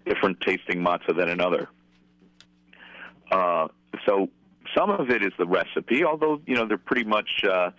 [0.05, 1.69] different tasting matzah than another.
[3.31, 3.69] Uh,
[4.07, 4.29] so
[4.77, 7.71] some of it is the recipe, although you know they're pretty much, uh,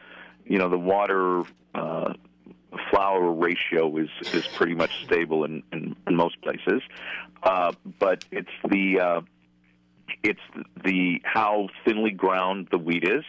[0.45, 1.43] you know, the water
[1.73, 2.13] uh,
[2.89, 6.81] flour ratio is is pretty much stable in in, in most places.
[7.43, 9.21] Uh, but it's the uh,
[10.23, 10.41] it's
[10.83, 13.23] the how thinly ground the wheat is.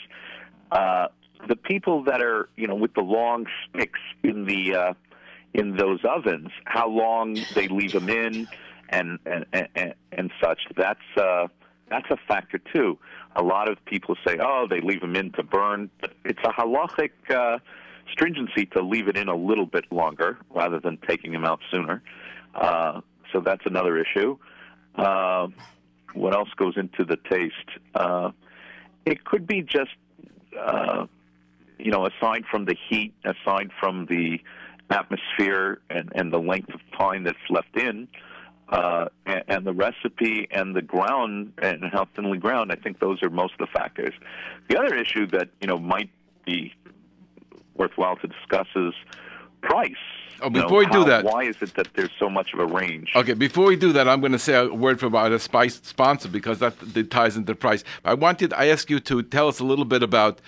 [0.71, 1.09] Uh,
[1.47, 4.95] the people that are, you know, with the long sticks in the uh,
[5.55, 8.49] in those ovens, how long they leave them in,
[8.89, 10.61] and and and, and such.
[10.77, 11.49] That's uh,
[11.89, 12.99] that's a factor too.
[13.37, 16.53] A lot of people say, oh, they leave them in to burn, but it's a
[16.53, 17.59] halachic uh,
[18.11, 22.03] stringency to leave it in a little bit longer rather than taking them out sooner.
[22.55, 23.01] Uh,
[23.33, 24.37] so that's another issue.
[24.97, 25.49] Uh,
[26.15, 27.55] what else goes into the taste?
[27.95, 28.31] Uh,
[29.07, 29.91] it could be just,
[30.59, 31.07] uh,
[31.79, 34.41] you know, aside from the heat, aside from the
[34.91, 38.09] atmosphere and, and the length of time that's left in,
[38.71, 43.23] uh, and, and the recipe and the ground and how thinly ground, I think those
[43.23, 44.15] are most of the factors.
[44.69, 46.11] The other issue that, you know, might
[46.45, 46.75] be
[47.75, 48.95] worthwhile to discuss is
[49.61, 49.93] price.
[50.41, 52.53] Oh, You know, before we do how- that- why is it that there's so much
[52.55, 53.13] of a range?
[53.17, 56.29] Okay, before we do that, I'm going to say a word from our spice sponsor
[56.29, 57.83] because that, that ties into price.
[58.05, 60.41] I wanted, I ask you to tell us a little bit about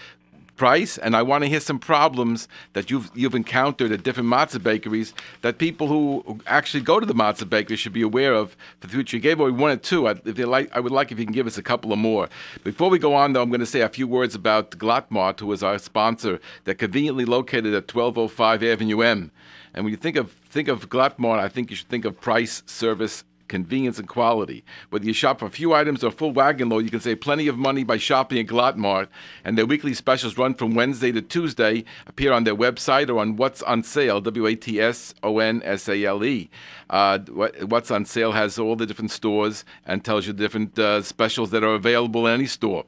[0.61, 4.63] price, and I want to hear some problems that you've you've encountered at different matzah
[4.63, 8.87] bakeries that people who actually go to the matzah bakery should be aware of for
[8.87, 9.17] the future.
[9.17, 10.07] You gave away one or two.
[10.07, 11.99] I, if you like, I would like if you can give us a couple of
[11.99, 12.29] more.
[12.63, 15.51] Before we go on, though, I'm going to say a few words about Glattmart, who
[15.53, 16.41] is our sponsor.
[16.65, 19.31] They're conveniently located at 1205 Avenue M.
[19.73, 22.63] And when you think of think of Glattmart, I think you should think of price,
[22.67, 24.65] service, convenience, and quality.
[24.89, 27.21] Whether you shop for a few items or a full wagon load, you can save
[27.21, 29.09] plenty of money by shopping at Glattmart.
[29.45, 33.37] And their weekly specials run from Wednesday to Tuesday, appear on their website or on
[33.37, 36.49] What's on Sale, W A T S O N S A L E.
[36.89, 41.51] Uh, What's on Sale has all the different stores and tells you different uh, specials
[41.51, 42.85] that are available in any store.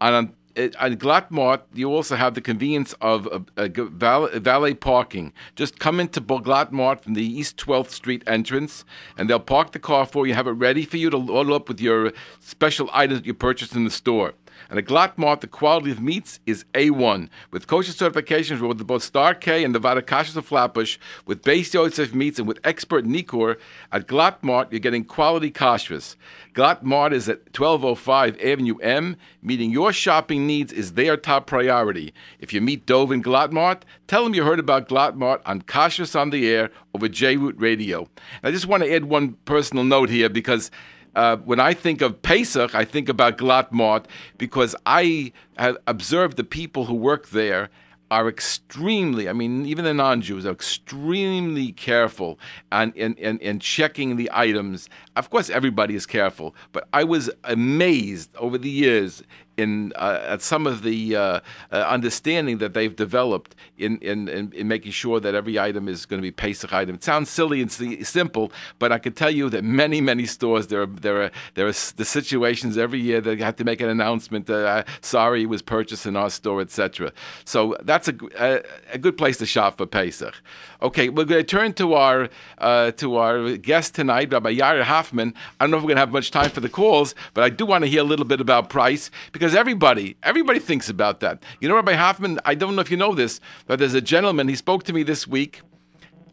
[0.00, 5.32] On at Glattmart, you also have the convenience of valet, parking.
[5.54, 8.84] Just come into Glattmart from the East 12th Street entrance,
[9.18, 11.68] and they'll park the car for you, have it ready for you to load up
[11.68, 14.32] with your special items that you purchased in the store.
[14.68, 19.34] And at Glattmart, the quality of meats is A1, with kosher certifications with both Star
[19.34, 23.56] K and the Vaad HaKashrus of Flatbush, with Beis Yosef meats and with expert Nikor.
[23.92, 26.16] At Glattmart, you're getting quality kashrus.
[26.54, 32.14] Glattmart is at 1205 Avenue M, meeting your shopping needs is their top priority.
[32.40, 36.30] If you meet Dove in Glattmart, tell them you heard about Glattmart on Kashrus on
[36.30, 38.08] the Air over J-Root Radio.
[38.42, 40.70] And I just want to add one personal note here because
[41.16, 44.04] uh, when I think of Pesach, I think about Glattmart
[44.36, 47.70] because I have observed the people who work there
[48.10, 52.38] are extremely, I mean, even the non Jews are extremely careful
[52.70, 54.88] and in, in, in checking the items.
[55.16, 59.22] Of course, everybody is careful, but I was amazed over the years
[59.56, 64.52] in uh, at some of the uh, uh, understanding that they've developed in, in, in,
[64.52, 66.94] in making sure that every item is going to be Pesach item.
[66.94, 70.68] It sounds silly and si- simple, but I can tell you that many, many stores
[70.68, 73.88] there are there are there are the situations every year that have to make an
[73.88, 77.12] announcement that uh, sorry it was purchased in our store, etc.
[77.44, 80.34] So that's that's a, a, a good place to shop for Pesach.
[80.82, 82.28] Okay, we're going to turn to our
[82.58, 85.34] uh, to our guest tonight, Rabbi Yair Hoffman.
[85.58, 87.48] I don't know if we're going to have much time for the calls, but I
[87.48, 91.42] do want to hear a little bit about price because everybody everybody thinks about that.
[91.60, 92.40] You know, Rabbi Hoffman.
[92.44, 94.48] I don't know if you know this, but there's a gentleman.
[94.48, 95.62] He spoke to me this week.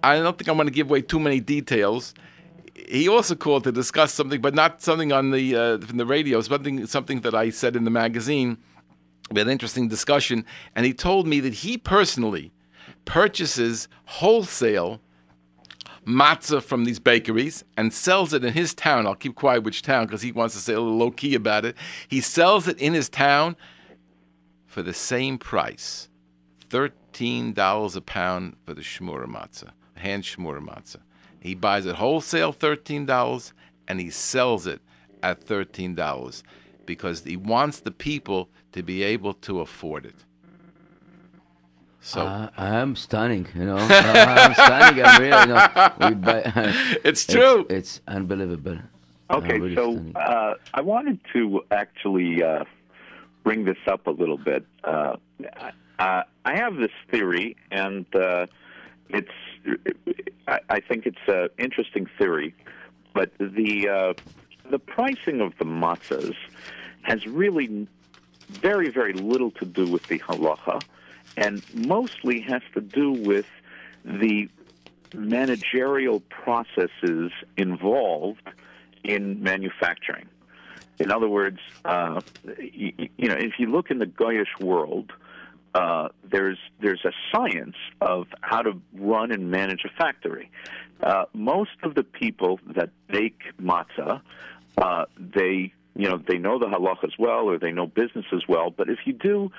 [0.02, 2.14] I don't think I want to give away too many details
[2.76, 6.42] he also called to discuss something, but not something on the uh, from the radio.
[6.42, 8.58] Something something that I said in the magazine.
[9.32, 10.46] We had an interesting discussion,
[10.76, 12.52] and he told me that he personally
[13.06, 15.02] purchases wholesale
[16.06, 19.08] matzah from these bakeries and sells it in his town.
[19.08, 21.66] I'll keep quiet which town because he wants to say a little low key about
[21.66, 21.76] it.
[22.08, 23.56] He sells it in his town
[24.66, 26.10] for the same price,
[26.70, 31.02] thirteen dollars a pound for the shmura matzah, hand shmura matzah.
[31.44, 33.52] He buys it wholesale $13
[33.90, 34.82] and he sells it
[35.22, 36.44] at $13
[36.86, 40.16] because he wants the people to be able to afford it.
[42.06, 43.78] So uh, I'm stunning, you know.
[43.78, 45.06] I'm stunning.
[45.06, 46.42] I'm really, you know, we buy,
[47.04, 47.62] it's true.
[47.70, 48.80] It's, it's unbelievable.
[49.32, 52.66] Okay, really so uh, I wanted to actually uh,
[53.46, 54.66] bring this up a little bit.
[54.84, 55.16] Uh,
[55.98, 58.48] I have this theory, and uh,
[59.08, 59.32] it's
[60.48, 62.54] I, I think it's an interesting theory,
[63.14, 64.14] but the uh,
[64.70, 66.36] the pricing of the matzahs
[67.04, 67.88] has really
[68.50, 70.84] very very little to do with the halacha,
[71.38, 73.48] and mostly has to do with
[74.04, 74.50] the
[75.14, 78.48] managerial processes involved
[79.04, 80.28] in manufacturing.
[81.00, 82.22] In other words, uh,
[82.60, 85.12] you, you know, if you look in the Goyish world,
[85.74, 90.52] uh, there's there's a science of how to run and manage a factory.
[91.02, 94.22] Uh, most of the people that bake matzah,
[94.78, 98.70] uh, they you know they know the halachas well, or they know business as well.
[98.70, 99.52] But if you do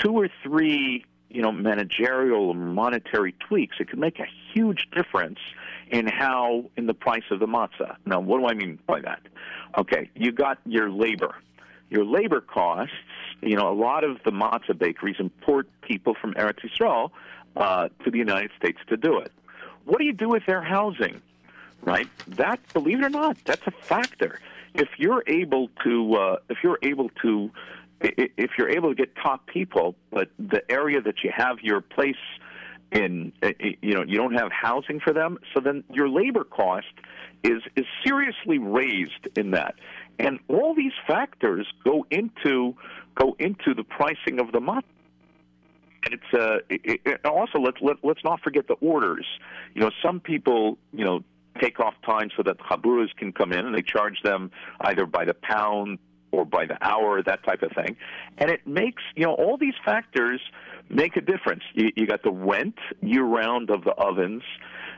[0.00, 5.38] two or three you know managerial or monetary tweaks, it can make a huge difference
[5.88, 7.96] in how in the price of the matzah.
[8.04, 9.20] Now, what do I mean by that?
[9.78, 11.36] Okay, you got your labor.
[11.90, 12.94] Your labor costs
[13.42, 17.10] you know, a lot of the matzah bakeries import people from Eretz Yisrael
[17.56, 19.32] uh, to the United States to do it.
[19.84, 21.20] What do you do with their housing?
[21.82, 22.08] Right?
[22.28, 24.38] That, believe it or not, that's a factor.
[24.74, 27.50] If you're able to, uh, if you're able to,
[28.00, 32.14] if you're able to get top people, but the area that you have your place
[32.92, 36.86] in, uh, you know, you don't have housing for them, so then your labor cost
[37.44, 39.74] is is seriously raised in that.
[40.18, 42.74] And all these factors go into
[43.14, 44.86] go into the pricing of the month.
[46.04, 49.26] And it's uh, it, also let's let, let's not forget the orders.
[49.74, 51.22] You know, some people you know
[51.60, 55.24] take off time so that chaburas can come in, and they charge them either by
[55.24, 55.98] the pound
[56.32, 57.96] or by the hour, that type of thing.
[58.38, 60.40] And it makes you know all these factors
[60.88, 61.62] make a difference.
[61.74, 64.42] You, you got the rent year round of the ovens.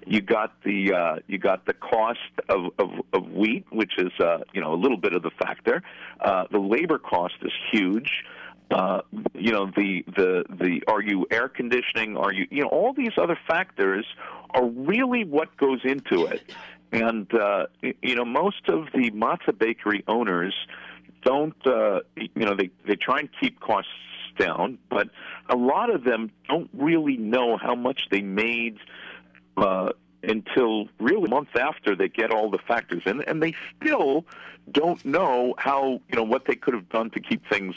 [0.06, 2.18] You got the uh, you got the cost
[2.48, 5.82] of, of, of wheat, which is uh, you know a little bit of the factor.
[6.20, 8.24] Uh, the labor cost is huge.
[8.70, 9.02] Uh,
[9.34, 12.16] you know the the the are you air conditioning?
[12.16, 14.06] Are you you know all these other factors
[14.50, 16.54] are really what goes into it.
[16.90, 20.54] And uh, you know most of the matzah bakery owners
[21.22, 23.90] don't uh, you know they they try and keep costs
[24.38, 25.08] down, but
[25.48, 28.78] a lot of them don't really know how much they made
[29.56, 29.90] uh,
[30.22, 34.24] until really a month after they get all the factors in, and they still
[34.70, 37.74] don't know how you know what they could have done to keep things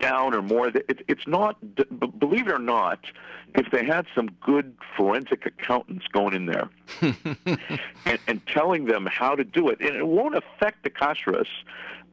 [0.00, 0.68] down or more.
[0.68, 1.56] It, it's not,
[2.18, 3.00] believe it or not,
[3.54, 6.68] if they had some good forensic accountants going in there
[8.04, 11.48] and, and telling them how to do it, and it won't affect the kashrus.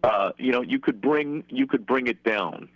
[0.03, 2.67] Uh, you know, you could bring you could bring it down.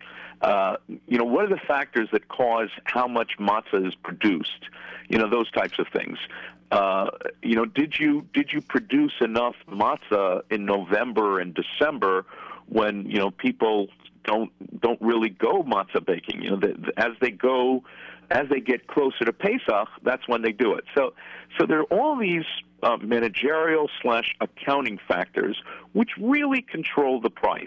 [0.41, 0.77] Uh,
[1.07, 4.69] you know, what are the factors that cause how much matzah is produced?
[5.09, 6.17] You know, those types of things.
[6.71, 7.09] Uh,
[7.41, 12.25] you know, did you did you produce enough matzah in November and December
[12.67, 13.87] when you know people
[14.25, 14.51] don't
[14.81, 16.41] don't really go matzah baking?
[16.41, 17.83] You know, the, as they go,
[18.29, 20.83] as they get closer to Pesach, that's when they do it.
[20.95, 21.13] So,
[21.57, 22.45] so there are all these
[22.83, 25.61] uh, managerial slash accounting factors
[25.93, 27.65] which really control the price.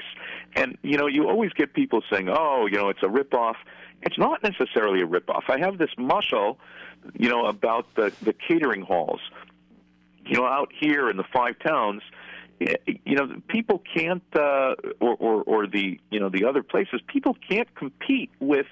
[0.55, 3.57] And you know, you always get people saying, "Oh, you know, it's a ripoff."
[4.03, 5.43] It's not necessarily a ripoff.
[5.49, 6.59] I have this muscle,
[7.19, 9.21] you know, about the the catering halls.
[10.25, 12.03] You know, out here in the five towns,
[12.61, 17.37] you know, people can't, uh, or, or or the you know the other places, people
[17.49, 18.67] can't compete with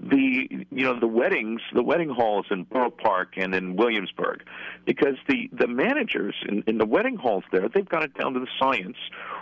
[0.00, 4.42] the you know the weddings, the wedding halls in Borough Park and in Williamsburg,
[4.84, 8.40] because the the managers in, in the wedding halls there, they've got it down to
[8.40, 8.96] the science,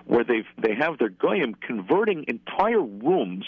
[0.07, 3.45] where they've they have their goyim converting entire rooms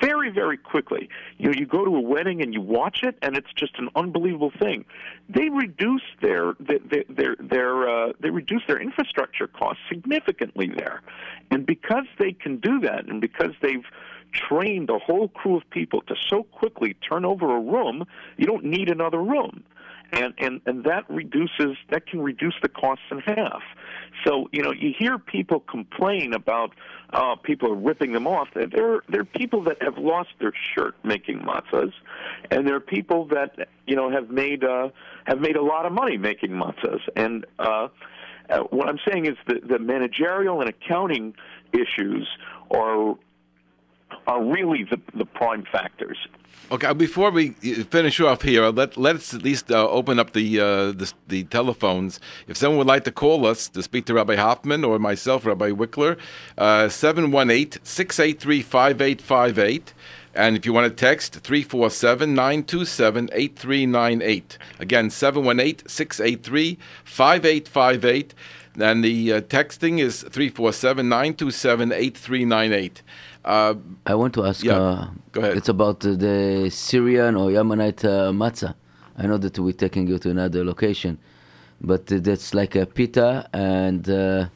[0.00, 1.08] very, very quickly.
[1.38, 3.88] You know, you go to a wedding and you watch it, and it's just an
[3.94, 4.84] unbelievable thing.
[5.28, 11.02] They reduce their their their, their uh, they reduce their infrastructure costs significantly there,
[11.50, 13.84] and because they can do that, and because they've
[14.32, 18.04] trained a whole crew of people to so quickly turn over a room,
[18.36, 19.64] you don't need another room
[20.12, 23.62] and and and that reduces that can reduce the costs in half.
[24.24, 26.72] So you know you hear people complain about
[27.10, 28.48] uh, people ripping them off.
[28.54, 31.92] There there are people that have lost their shirt making matzahs,
[32.50, 34.90] and there are people that you know have made uh,
[35.24, 37.00] have made a lot of money making matzahs.
[37.16, 37.88] And uh,
[38.48, 41.34] uh, what I'm saying is the the managerial and accounting
[41.72, 42.28] issues
[42.70, 43.16] are
[44.26, 46.18] are really the the prime factors.
[46.68, 50.64] Okay, before we finish off here, let let's at least uh, open up the, uh,
[50.90, 52.18] the, the telephones.
[52.48, 55.70] If someone would like to call us to speak to Rabbi Hoffman or myself, Rabbi
[55.70, 56.18] Wikler,
[56.58, 59.94] uh, 718 683 5858.
[60.34, 64.58] And if you want to text, 347 927 8398.
[64.80, 68.34] Again, 718 683 5858.
[68.78, 73.02] And the uh, texting is 347 927 8398.
[73.46, 73.74] Uh,
[74.04, 74.64] I want to ask.
[74.64, 75.56] Yeah, uh, go ahead.
[75.56, 78.74] It's about uh, the Syrian or Yemenite uh, matzah.
[79.16, 81.18] I know that we're taking you to another location,
[81.80, 84.08] but that's like a pita and.
[84.10, 84.48] Uh,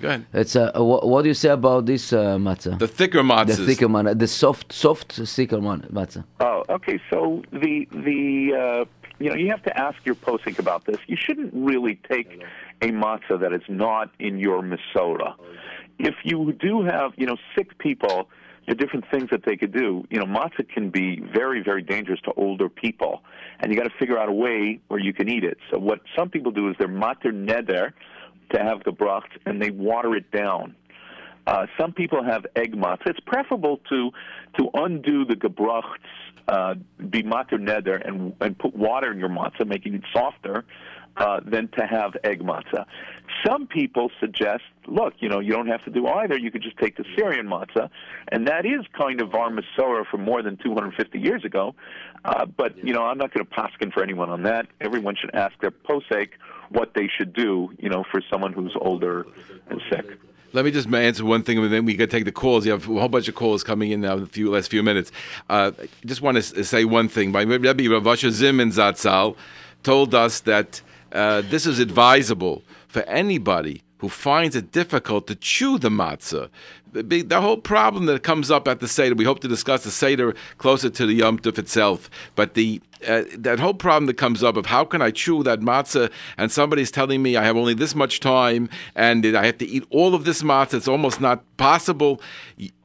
[0.00, 0.26] go ahead.
[0.32, 2.78] It's a, what, what, do you say about this uh, matzah?
[2.78, 3.56] The thicker matzah.
[3.58, 4.18] The thicker matzah.
[4.18, 6.24] The soft, soft, thicker matzah.
[6.40, 6.98] Oh, okay.
[7.10, 8.86] So the the
[9.18, 10.96] you know you have to ask your posik about this.
[11.06, 12.42] You shouldn't really take
[12.80, 15.34] a matzah that is not in your Masora
[15.98, 18.28] if you do have, you know, sick people,
[18.66, 20.04] the different things that they could do.
[20.10, 23.22] You know, matzah can be very, very dangerous to older people,
[23.60, 25.58] and you got to figure out a way where you can eat it.
[25.70, 27.92] So what some people do is they're mater neder
[28.52, 30.74] to have the bracht, and they water it down.
[31.46, 33.08] Uh, some people have egg matzah.
[33.08, 34.10] It's preferable to
[34.58, 35.82] to undo the gebrachts,
[36.48, 36.74] uh,
[37.10, 40.64] be mater neder, and and put water in your matzah, making it softer,
[41.16, 42.86] uh, than to have egg matzah.
[43.46, 46.38] Some people suggest, look, you know, you don't have to do either.
[46.38, 47.90] You could just take the Syrian matzah,
[48.32, 51.74] and that is kind of our Masorah from more than 250 years ago.
[52.24, 54.66] Uh, but you know, I'm not going to paskin for anyone on that.
[54.80, 56.30] Everyone should ask their posek
[56.70, 59.26] what they should do, you know, for someone who's older
[59.68, 60.18] and sick.
[60.54, 62.64] Let me just answer one thing, and then we got to take the calls.
[62.64, 64.84] You have a whole bunch of calls coming in now in the few, last few
[64.84, 65.10] minutes.
[65.50, 67.32] Uh, I just want to say one thing.
[67.32, 69.34] My Rebbe Rav Asher Zatzal
[69.82, 70.80] told us that
[71.10, 76.48] uh, this is advisable for anybody who finds it difficult to chew the matzah.
[76.94, 79.90] The, the, whole problem that comes up at the Seder, we hope to discuss the
[79.90, 84.42] Seder closer to the Yom Tov itself, but the uh, that whole problem that comes
[84.42, 87.74] up of how can I chew that matzah and somebody's telling me I have only
[87.74, 91.42] this much time and I have to eat all of this matzah, it's almost not
[91.56, 92.20] possible.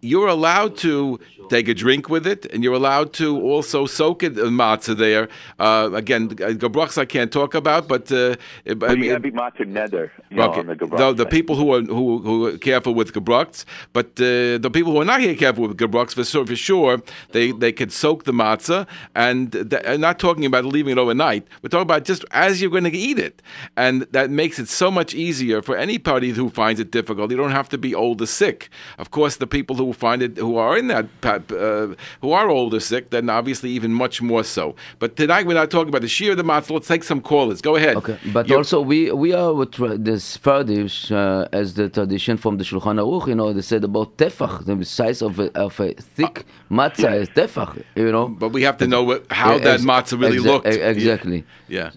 [0.02, 4.38] You're allowed to take a drink with it, and you're allowed to also soak it
[4.38, 5.28] in uh, matzah there.
[5.60, 8.36] Uh, again, gebrachs I can't talk about, but uh,
[8.66, 10.10] well, I mean, you got to be matzah neder.
[10.32, 10.64] okay.
[10.64, 14.70] the, the, the people who are who, who are careful with gebrachs, but uh, the
[14.72, 18.24] people who are not getting careful with gebrachs, for, for sure, they they could soak
[18.24, 21.48] the matzah, and the, not talking about leaving it overnight.
[21.62, 23.42] We're talking about just as you're going to eat it,
[23.76, 27.32] and that makes it so much easier for anybody who finds it difficult.
[27.32, 28.70] You don't have to be old or sick.
[28.98, 32.74] Of course, the people who find it who are in that uh, who are old
[32.74, 34.76] or sick, then obviously even much more so.
[35.00, 36.72] But tonight we're not talking about the shear of the matzah.
[36.72, 37.62] Let's take some callers.
[37.62, 37.98] Go ahead.
[37.98, 39.74] Okay, but you're, also we we are with
[40.04, 43.28] this Fardish uh, as the tradition from the Shulchan Aruch.
[43.28, 47.12] You know, they said about tefach, the size of a, of a thick uh, matzah
[47.12, 47.24] yeah.
[47.24, 47.84] is tefach.
[47.96, 50.68] You know, but we have to know what, how yeah, that matzah really exa- looked.
[50.68, 51.46] Exactly.
[51.68, 51.92] Yeah.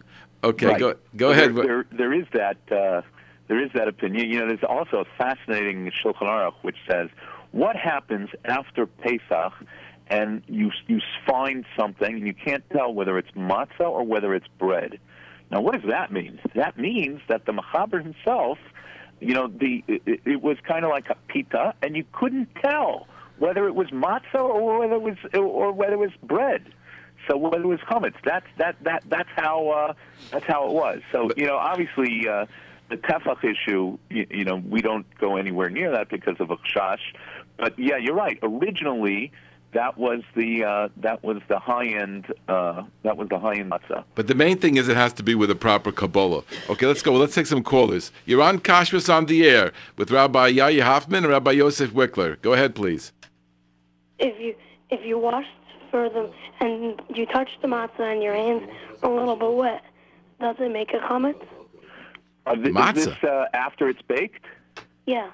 [0.51, 0.67] Okay.
[0.67, 0.81] Right.
[0.81, 1.55] Go go ahead.
[1.55, 2.59] There, there, there is that.
[2.71, 3.03] Uh,
[3.49, 4.31] there is that opinion.
[4.31, 7.11] You know, there's also a fascinating Shulchan Aruch which says
[7.51, 9.53] what happens after Pesach
[10.09, 14.49] and you you find something and you can't tell whether it's matzah or whether it's
[14.59, 14.99] bread.
[15.51, 16.41] Now, what does that mean?
[16.55, 18.59] That means that the Machaber himself,
[19.23, 23.07] you know, the it, it was kind of like a pita, and you couldn't tell
[23.39, 26.65] whether it was matzah or whether it was or whether it was bread.
[27.29, 29.95] So whether it was chametz, that's that that that's how uh,
[30.31, 31.01] that's how it was.
[31.13, 32.29] So you know, obviously.
[32.29, 32.47] Uh,
[32.91, 36.57] the tefach issue, you, you know, we don't go anywhere near that because of a
[36.57, 37.01] chash.
[37.57, 38.39] But yeah, you're right.
[38.43, 39.33] Originally,
[39.73, 43.71] that was the uh, that was the high end uh, that was the high end
[43.71, 44.05] matzah.
[44.15, 46.43] But the main thing is it has to be with a proper kabbalah.
[46.69, 47.13] Okay, let's go.
[47.15, 48.13] Let's take some callers.
[48.27, 52.41] You're on Kashrus on the air with Rabbi Yair Hoffman and Rabbi Yosef Wikler.
[52.43, 53.13] Go ahead, please.
[54.19, 54.55] If you
[54.91, 55.47] if you wash
[55.91, 58.69] for them and you touch the matzah and your hands
[59.03, 59.83] are a little bit wet,
[60.41, 61.45] does it make a chametz?
[62.45, 62.97] Uh, th- Matzah.
[62.97, 64.45] Is this uh, after it's baked?
[65.07, 65.31] Yeah.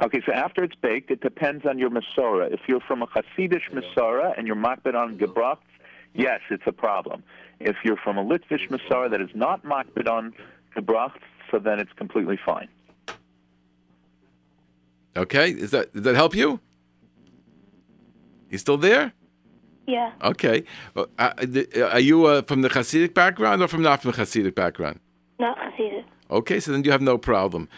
[0.00, 2.52] Okay, so after it's baked, it depends on your Masorah.
[2.52, 5.58] If you're from a Hasidish Masorah and you're makbid on gebracht,
[6.14, 7.22] yes, it's a problem.
[7.60, 10.32] If you're from a Litvish Masorah that is not makbid on
[10.76, 11.20] gebracht,
[11.50, 12.68] so then it's completely fine.
[15.16, 16.58] Okay, is that does that help you?
[18.48, 19.12] He's still there?
[19.86, 20.12] Yeah.
[20.22, 20.64] Okay.
[20.96, 21.32] Uh, uh,
[21.90, 25.00] are you uh, from the Hasidic background or from not from the Hasidic background?
[25.38, 26.04] Not Hasidic.
[26.30, 27.68] Okay, so then you have no problem.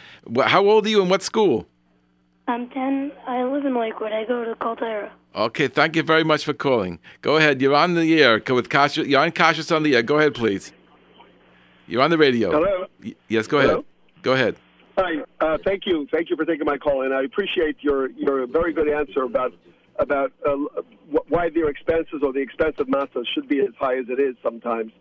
[0.44, 1.66] How old are you and what school?
[2.47, 3.12] I'm 10.
[3.26, 4.12] I live in Lakewood.
[4.12, 5.11] I go to Coltera.
[5.34, 6.99] Okay, thank you very much for calling.
[7.22, 7.61] Go ahead.
[7.61, 9.09] You're on the air with Kasha.
[9.09, 10.03] You're on Kashrus on the air.
[10.03, 10.72] Go ahead, please.
[11.86, 12.51] You're on the radio.
[12.53, 12.86] Hello.
[13.03, 13.84] Y- yes, go ahead.
[14.22, 14.57] Go ahead.
[14.99, 15.14] Hi.
[15.40, 16.07] Uh, thank you.
[16.12, 19.53] Thank you for taking my call, and I appreciate your your very good answer about
[19.99, 20.55] about uh,
[21.12, 24.20] wh- why their expenses or the expense of matzah should be as high as it
[24.20, 24.92] is sometimes.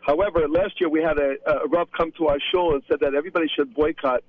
[0.00, 3.14] However, last year we had a, a Rav come to our show and said that
[3.14, 4.22] everybody should boycott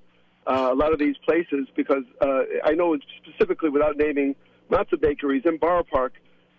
[0.48, 4.36] uh, a lot of these places because uh, I know specifically without naming
[4.72, 6.14] matzah bakeries in Borough Park.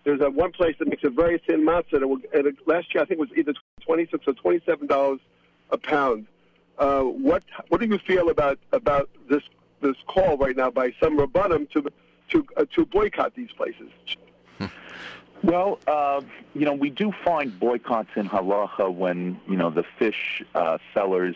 [0.05, 2.01] There's a one place that makes a very thin matzah,
[2.33, 5.19] and, last year I think it was either twenty six or twenty seven dollars
[5.71, 6.27] a pound.
[6.77, 9.43] Uh, what what do you feel about about this
[9.81, 11.85] this call right now by some rabbanim to
[12.29, 13.89] to uh, to boycott these places?
[15.41, 16.21] Well, uh,
[16.53, 21.35] you know, we do find boycotts in halacha when you know the fish uh, sellers,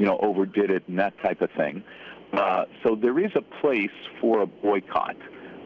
[0.00, 1.84] you know, overdid it and that type of thing.
[2.32, 5.16] Uh, so there is a place for a boycott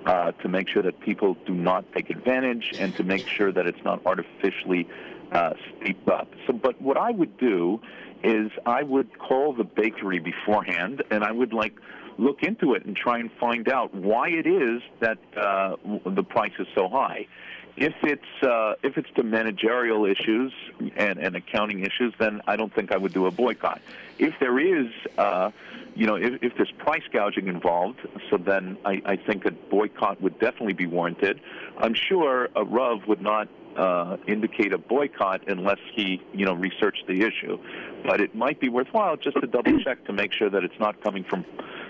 [0.07, 3.65] uh, to make sure that people do not take advantage and to make sure that
[3.65, 4.89] it's not artificially
[5.31, 6.29] uh, steeped up.
[6.49, 7.81] So, but what I would do
[8.25, 11.75] is I would call the bakery beforehand and I would like
[12.19, 15.77] look into it and try and find out why it is that uh,
[16.07, 17.29] the price is so high.
[17.77, 20.53] If it's uh, if it's the managerial issues
[20.97, 23.81] and, and accounting issues, then I don't think I would do a boycott.
[24.19, 24.87] If there is,
[25.19, 25.51] uh,
[25.97, 27.99] you know, if, if there's price gouging involved,
[28.31, 31.41] so then I, I think a boycott would definitely be warranted.
[31.79, 37.09] I'm sure a Rav would not uh, indicate a boycott unless he, you know, researched
[37.09, 37.59] the issue.
[38.05, 41.03] But it might be worthwhile just to double check to make sure that it's not
[41.03, 41.45] coming from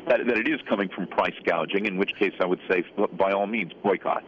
[0.09, 1.85] that, that it is coming from price gouging.
[1.85, 2.85] In which case, I would say,
[3.19, 4.25] by all means, boycott.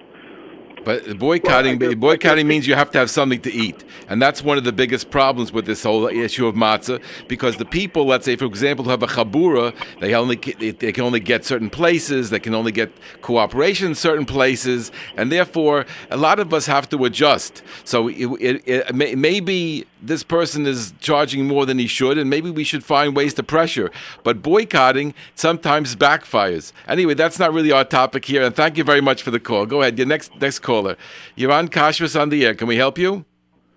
[0.86, 4.56] But boycotting Well, boycotting means you have to have something to eat, and that's one
[4.56, 7.02] of the biggest problems with this whole issue of matzah.
[7.26, 11.02] Because the people, let's say, for example, who have a chabura, they only they can
[11.02, 16.16] only get certain places, they can only get cooperation in certain places, and therefore a
[16.16, 17.64] lot of us have to adjust.
[17.82, 22.30] So it, it, it, may, maybe this person is charging more than he should, and
[22.30, 23.90] maybe we should find ways to pressure.
[24.22, 26.72] But boycotting sometimes backfires.
[26.86, 28.44] Anyway, that's not really our topic here.
[28.44, 29.66] And thank you very much for the call.
[29.66, 30.96] Go ahead, your next next caller.
[31.40, 32.54] You're on Kashrus on the air.
[32.54, 33.24] Can we help you?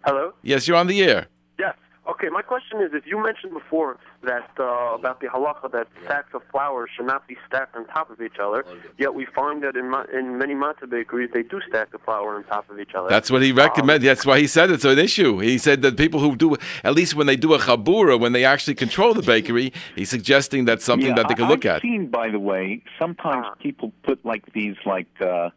[0.08, 0.26] Hello.
[0.52, 1.22] Yes, you're on the air.
[1.66, 1.76] Yes.
[2.14, 2.30] Okay.
[2.39, 3.91] My question is: If you mentioned before
[4.30, 8.08] that uh, about the halacha that sacks of flour should not be stacked on top
[8.14, 8.60] of each other,
[9.04, 12.30] yet we find that in ma- in many matzah bakeries they do stack the flour
[12.38, 13.10] on top of each other.
[13.16, 14.06] That's what he recommended.
[14.12, 15.32] That's why he said it's an issue.
[15.39, 16.47] He said that people who do,
[16.89, 19.68] at least when they do a chabura, when they actually control the bakery,
[20.00, 21.82] he's suggesting that's something yeah, that they can I, look I've at.
[21.82, 23.56] seen, by the way, sometimes Ah.
[23.68, 25.50] people put like these, like uh,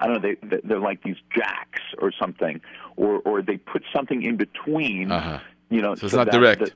[0.00, 2.60] I don't know, they they- they're like these jacks or something,
[2.96, 5.12] or or they put something in between.
[5.12, 5.38] Uh-huh.
[5.68, 6.60] You know, So it's so not that direct.
[6.64, 6.72] the-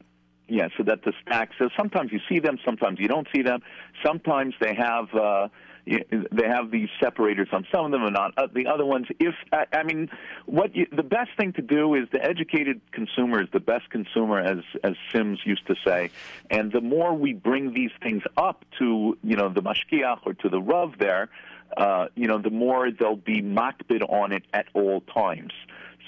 [0.46, 1.56] yeah, so that the stacks.
[1.58, 3.60] So sometimes you see them, sometimes you don't see them.
[4.04, 5.12] Sometimes they have.
[5.14, 5.48] Uh,
[5.86, 9.06] they have these separators on some of them and not uh, the other ones.
[9.20, 10.08] If I, I mean,
[10.46, 14.38] what you, the best thing to do is the educated consumer is the best consumer,
[14.40, 16.08] as as Syms used to say.
[16.50, 20.48] And the more we bring these things up to you know the mashkiach or to
[20.48, 21.28] the rav there,
[21.76, 25.52] uh, you know, the more they'll be makbid on it at all times.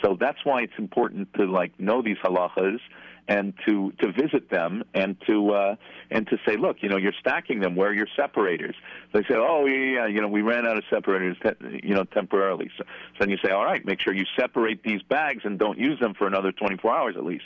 [0.03, 2.79] So that's why it's important to like know these halachas
[3.29, 5.77] and to to visit them and to uh,
[6.11, 7.75] and to say, look, you know, you're stacking them.
[7.75, 8.75] Where are your separators?
[9.13, 12.05] They say, oh yeah, yeah, you know, we ran out of separators, te- you know,
[12.05, 12.71] temporarily.
[12.77, 15.79] So, so then you say, all right, make sure you separate these bags and don't
[15.79, 17.45] use them for another 24 hours at least.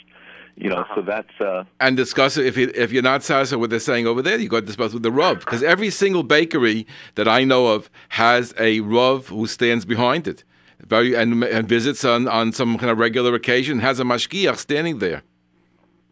[0.55, 2.45] You know, so that's uh, and discuss it.
[2.45, 4.65] If you, if you're not satisfied with what they're saying over there, you got to
[4.65, 6.85] discuss with the Rav because every single bakery
[7.15, 10.43] that I know of has a Rav who stands behind it,
[10.85, 13.79] very and, and visits on, on some kind of regular occasion.
[13.79, 15.23] Has a mashkiach standing there.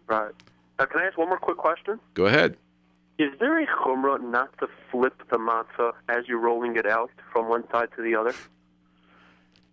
[0.07, 0.31] right.
[0.79, 1.99] Uh, can I ask one more quick question?
[2.13, 2.55] Go ahead.
[3.17, 7.49] Is there a chumrah not to flip the matzah as you're rolling it out from
[7.49, 8.33] one side to the other?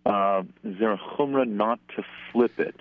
[0.05, 2.75] uh, is there a chumrah not to flip it?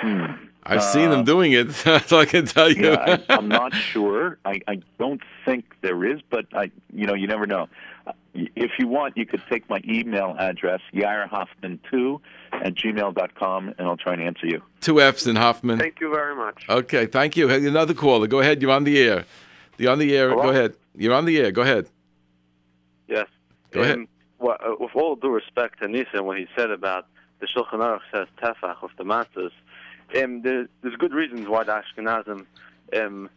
[0.00, 0.24] Hmm.
[0.68, 1.70] I've seen them doing it,
[2.06, 2.90] so I can tell you.
[2.90, 4.38] yeah, I, I'm not sure.
[4.44, 7.68] I, I don't think there is, but I, you know, you never know.
[8.04, 12.20] Uh, If you want, you could take my email address, yairhoffman2
[12.52, 14.60] at gmail.com, and I'll try and answer you.
[14.80, 15.78] Two F's in Hoffman.
[15.78, 16.64] Thank you very much.
[16.68, 17.48] Okay, thank you.
[17.48, 18.26] Another caller.
[18.26, 18.60] Go ahead.
[18.60, 19.24] You're on the air.
[19.78, 20.30] You're on the air.
[20.30, 20.74] Go ahead.
[20.96, 21.52] You're on the air.
[21.52, 21.88] Go ahead.
[23.06, 23.26] Yes.
[23.70, 23.98] Go ahead.
[23.98, 24.08] Um,
[24.40, 27.06] well, uh, with all due respect to Nisan, what he said about
[27.40, 29.50] the Shulchan Aruch says tefach of the matzahs,
[30.22, 32.46] um, there, there's good reasons why the Ashkenazim
[32.96, 33.28] um,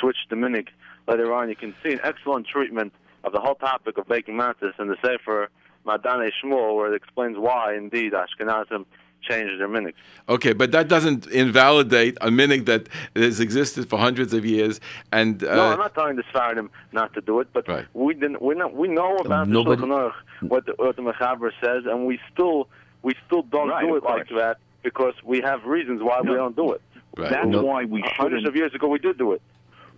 [0.00, 0.68] switched the minig
[1.06, 1.48] later on.
[1.48, 2.92] You can see an excellent treatment
[3.24, 5.48] of the whole topic of baking matzahs in the Sefer
[5.86, 8.86] Madane Shmuel, where it explains why, indeed, Ashkenazim
[9.22, 9.94] changed their minig.
[10.28, 14.80] Okay, but that doesn't invalidate a minig that has existed for hundreds of years.
[15.12, 17.86] And uh, no, I'm not telling the Sfaradim not to do it, but Right.
[17.92, 18.40] we didn't.
[18.42, 21.84] We know, we know about nobody- the Shulchan Aruch, what the, what the Mechaber says,
[21.86, 22.68] and we still
[23.06, 26.56] we still don't Right, do it like that because we have reasons why we don't
[26.56, 26.82] do it.
[27.16, 27.30] right.
[27.30, 27.62] That's No.
[27.62, 28.16] why we Hundreds shouldn't.
[28.18, 29.40] Hundreds of years ago, we did do it.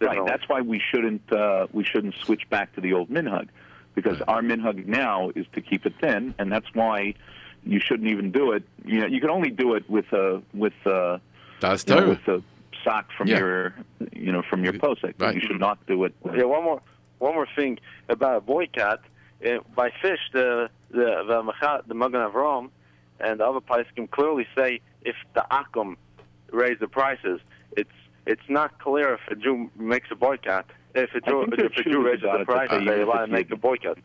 [0.01, 0.09] Right.
[0.11, 0.31] Definitely.
[0.31, 3.49] That's why we shouldn't uh, we shouldn't switch back to the old minhug,
[3.97, 7.15] because our minhug now is to keep it thin, and that's why
[7.65, 8.63] you shouldn't even do it.
[8.85, 11.21] You know, you can only do it with a with a
[11.61, 12.43] That's you know, with a
[12.85, 13.39] sock from Yeah.
[13.39, 13.75] your
[14.13, 15.15] you know from your posek.
[15.19, 15.35] Right.
[15.35, 16.13] You should not do it.
[16.37, 16.81] Yeah, one more
[17.19, 17.79] one more thing
[18.09, 19.01] about a boycott.
[19.45, 22.71] Uh, by fish, the the the, Mecha- the Magen Avram
[23.21, 23.61] and the other
[23.95, 25.97] can clearly say if the Akum
[26.53, 27.41] raise the prices,
[27.77, 27.91] it's
[28.27, 30.67] it's not clear if a Jew makes a boycott.
[30.95, 33.23] If a I Jew, if a Jew Jews raises the prices, uh, they if allow
[33.23, 33.99] it's to make a boycott.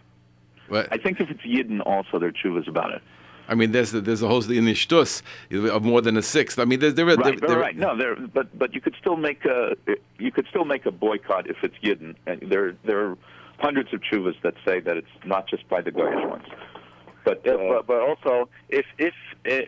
[0.69, 3.01] But, I think if it's Yidden, also there are chuvas about it.
[3.47, 6.57] I mean, there's there's a whole in the shtus of more than a sixth.
[6.59, 7.75] I mean, there, there, Right, there, right, there- right.
[7.77, 9.75] No, there, but but you could still make a
[10.17, 12.15] you could still make a boycott if it's Yidden.
[12.25, 13.17] And there there are
[13.59, 16.45] hundreds of chuvas that say that it's not just by the Goyish ones.
[17.23, 19.13] But, Yeah, uh, but, but also, if if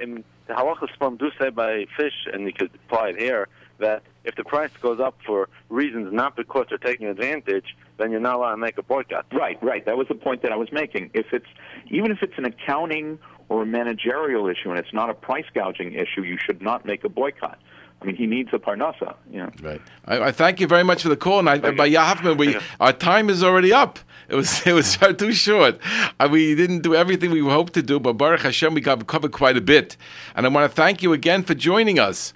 [0.02, 3.48] um, the halachas from do say by fish, and you could apply it here,
[3.80, 8.20] that if the price goes up for reasons not because they're taking advantage, then you're
[8.20, 9.26] not allowed to make a boycott.
[9.34, 9.86] Right, right.
[9.86, 11.12] That was the point that I was making.
[11.14, 11.48] If it's
[11.90, 15.94] even if it's an accounting or a managerial issue and it's not a price gouging
[15.94, 17.60] issue, you should not make a boycott.
[18.02, 19.16] I mean, he needs a parnasa.
[19.32, 19.52] You know.
[19.62, 19.82] Right.
[20.06, 21.40] I, I thank you very much for the call.
[21.40, 24.00] And I, by Yahafman, we our time is already up.
[24.30, 25.80] It was it was too short.
[26.20, 29.32] Uh, we didn't do everything we hoped to do, but Baruch Hashem, we got covered
[29.32, 29.98] quite a bit.
[30.36, 32.34] And I want to thank you again for joining us.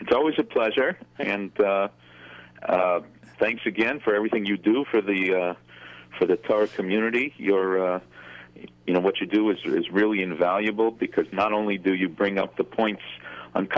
[0.00, 1.88] It's always a pleasure, and uh,
[2.62, 3.00] uh,
[3.38, 5.54] thanks again for everything you do for the uh,
[6.18, 7.34] for the Torah community.
[7.36, 8.00] Your uh,
[8.86, 12.38] you know what you do is is really invaluable because not only do you bring
[12.38, 13.02] up the points
[13.54, 13.68] on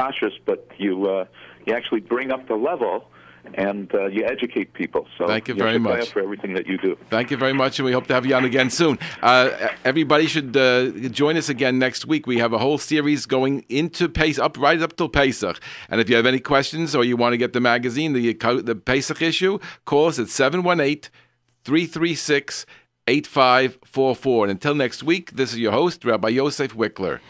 [0.45, 1.25] but you uh,
[1.67, 3.10] you actually bring up the level
[3.55, 5.07] and uh, you educate people.
[5.19, 6.11] So Thank you very much.
[6.11, 6.97] for everything that you do.
[7.09, 8.99] Thank you very much, and we hope to have you on again soon.
[9.23, 12.27] Uh, everybody should uh, join us again next week.
[12.27, 15.61] We have a whole series going into Pesach, up right up till Pesach.
[15.89, 18.33] And if you have any questions or you want to get the magazine, the
[18.63, 21.11] the Pesach issue, call us at 718
[21.65, 22.67] 336
[23.07, 24.45] 8544.
[24.45, 27.21] And until next week, this is your host, Rabbi Yosef Wikler.